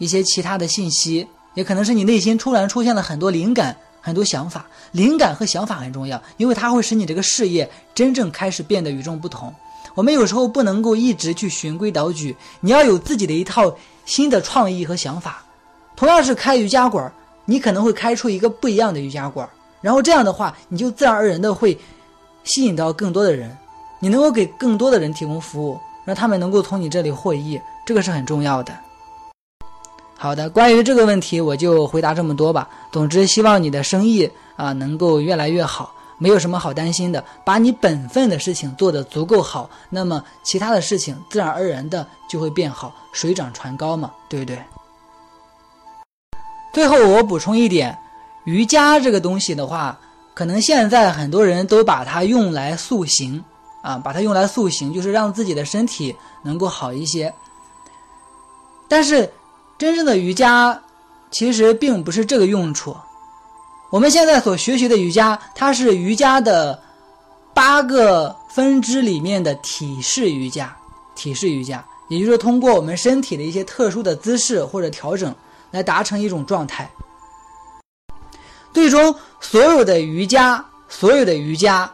[0.04, 4.66] 一些其他的信息，也可能是你内心突然出现了很多灵感、很多想法。
[4.92, 9.54] 灵感和想法很重要，因为它会使你这个事业真正开始变得与众不同。
[9.96, 13.76] 我们有时候不能够一直去循规蹈矩，你要有自己的一套
[14.06, 15.44] 新的创意和想法。
[15.96, 17.12] 同样是开瑜伽馆，
[17.46, 19.48] 你可能会开出一个不一样的瑜伽馆，
[19.82, 21.78] 然后这样的话，你就自然而然的会
[22.44, 23.56] 吸引到更多的人，
[24.00, 28.76] 你能够给更多的人提供服务，让他们能够从你这里获益，这个是很重要的。
[30.24, 32.70] 好的，关于这个问题，我就回答这么多吧。
[32.94, 37.22] 总之，希望你的生意啊能够越来越好，没有什么好担心的。
[37.44, 44.58] 把你本分的事情做得足够好，那么其他的事情自然而然的就会变好，水涨船高嘛，对不对？
[46.74, 47.94] 最后我补充一点，
[48.46, 50.00] 瑜伽这个东西的话，
[50.34, 53.44] 可能现在很多人都把它用来塑形
[53.82, 57.34] 啊，把它用来塑形，就是让自己的身体能够好一些。
[58.88, 59.30] 但是，
[59.78, 60.82] 真正的瑜伽
[61.32, 62.96] 其实并不是这个用处。
[63.92, 66.82] 我们现在所学习的瑜伽，它是瑜伽的
[67.54, 70.76] 八个分支里面的体式瑜伽。
[71.16, 75.34] 体式瑜伽，也就是通过我们身体的一些特殊的姿势或者调整，
[75.70, 76.90] 来达成一种状态。
[78.74, 81.92] 最终，所有的瑜伽，所有的瑜伽，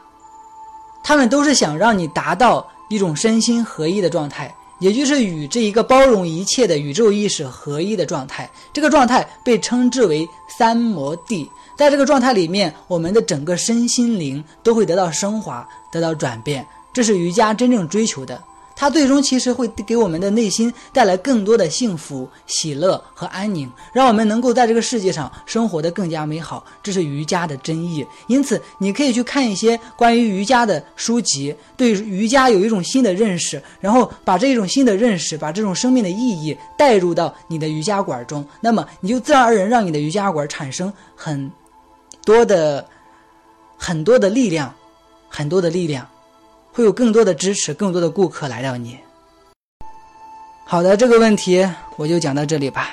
[1.04, 8.50] 他们都是想让你达到一种身心合一的状态，也就是与这一个包容一切的宇宙意识合一的状态。
[8.74, 10.28] 这个状态被称之为
[10.58, 11.50] 三摩地。
[11.78, 16.66] 在这个状态里面，我们的整个身心灵都会得到升华，得到转变。
[16.92, 18.42] 这是瑜伽真正追求的。
[18.80, 26.66] 它最终其实会给我们的内心带来更多的幸福、喜乐和安宁，让我们能够在这个世界上生活的更加美好。
[26.82, 28.08] 这是瑜伽的真意。
[28.28, 41.52] 因此，你可以去看一些关于瑜伽的书籍，对瑜伽有一种新的认识，然后把这种新的认识，把这种生命的意义带入到你的瑜伽馆中，那么你就自然而然让你的瑜伽馆产生很
[42.24, 42.88] 多的
[43.78, 44.74] 很多的力量，
[45.28, 46.08] 很多的力量。
[46.80, 48.98] 会有更多的支持，更多的顾客来到你。
[50.66, 51.68] 好的，这个问题
[51.98, 52.90] 我就讲到这里吧。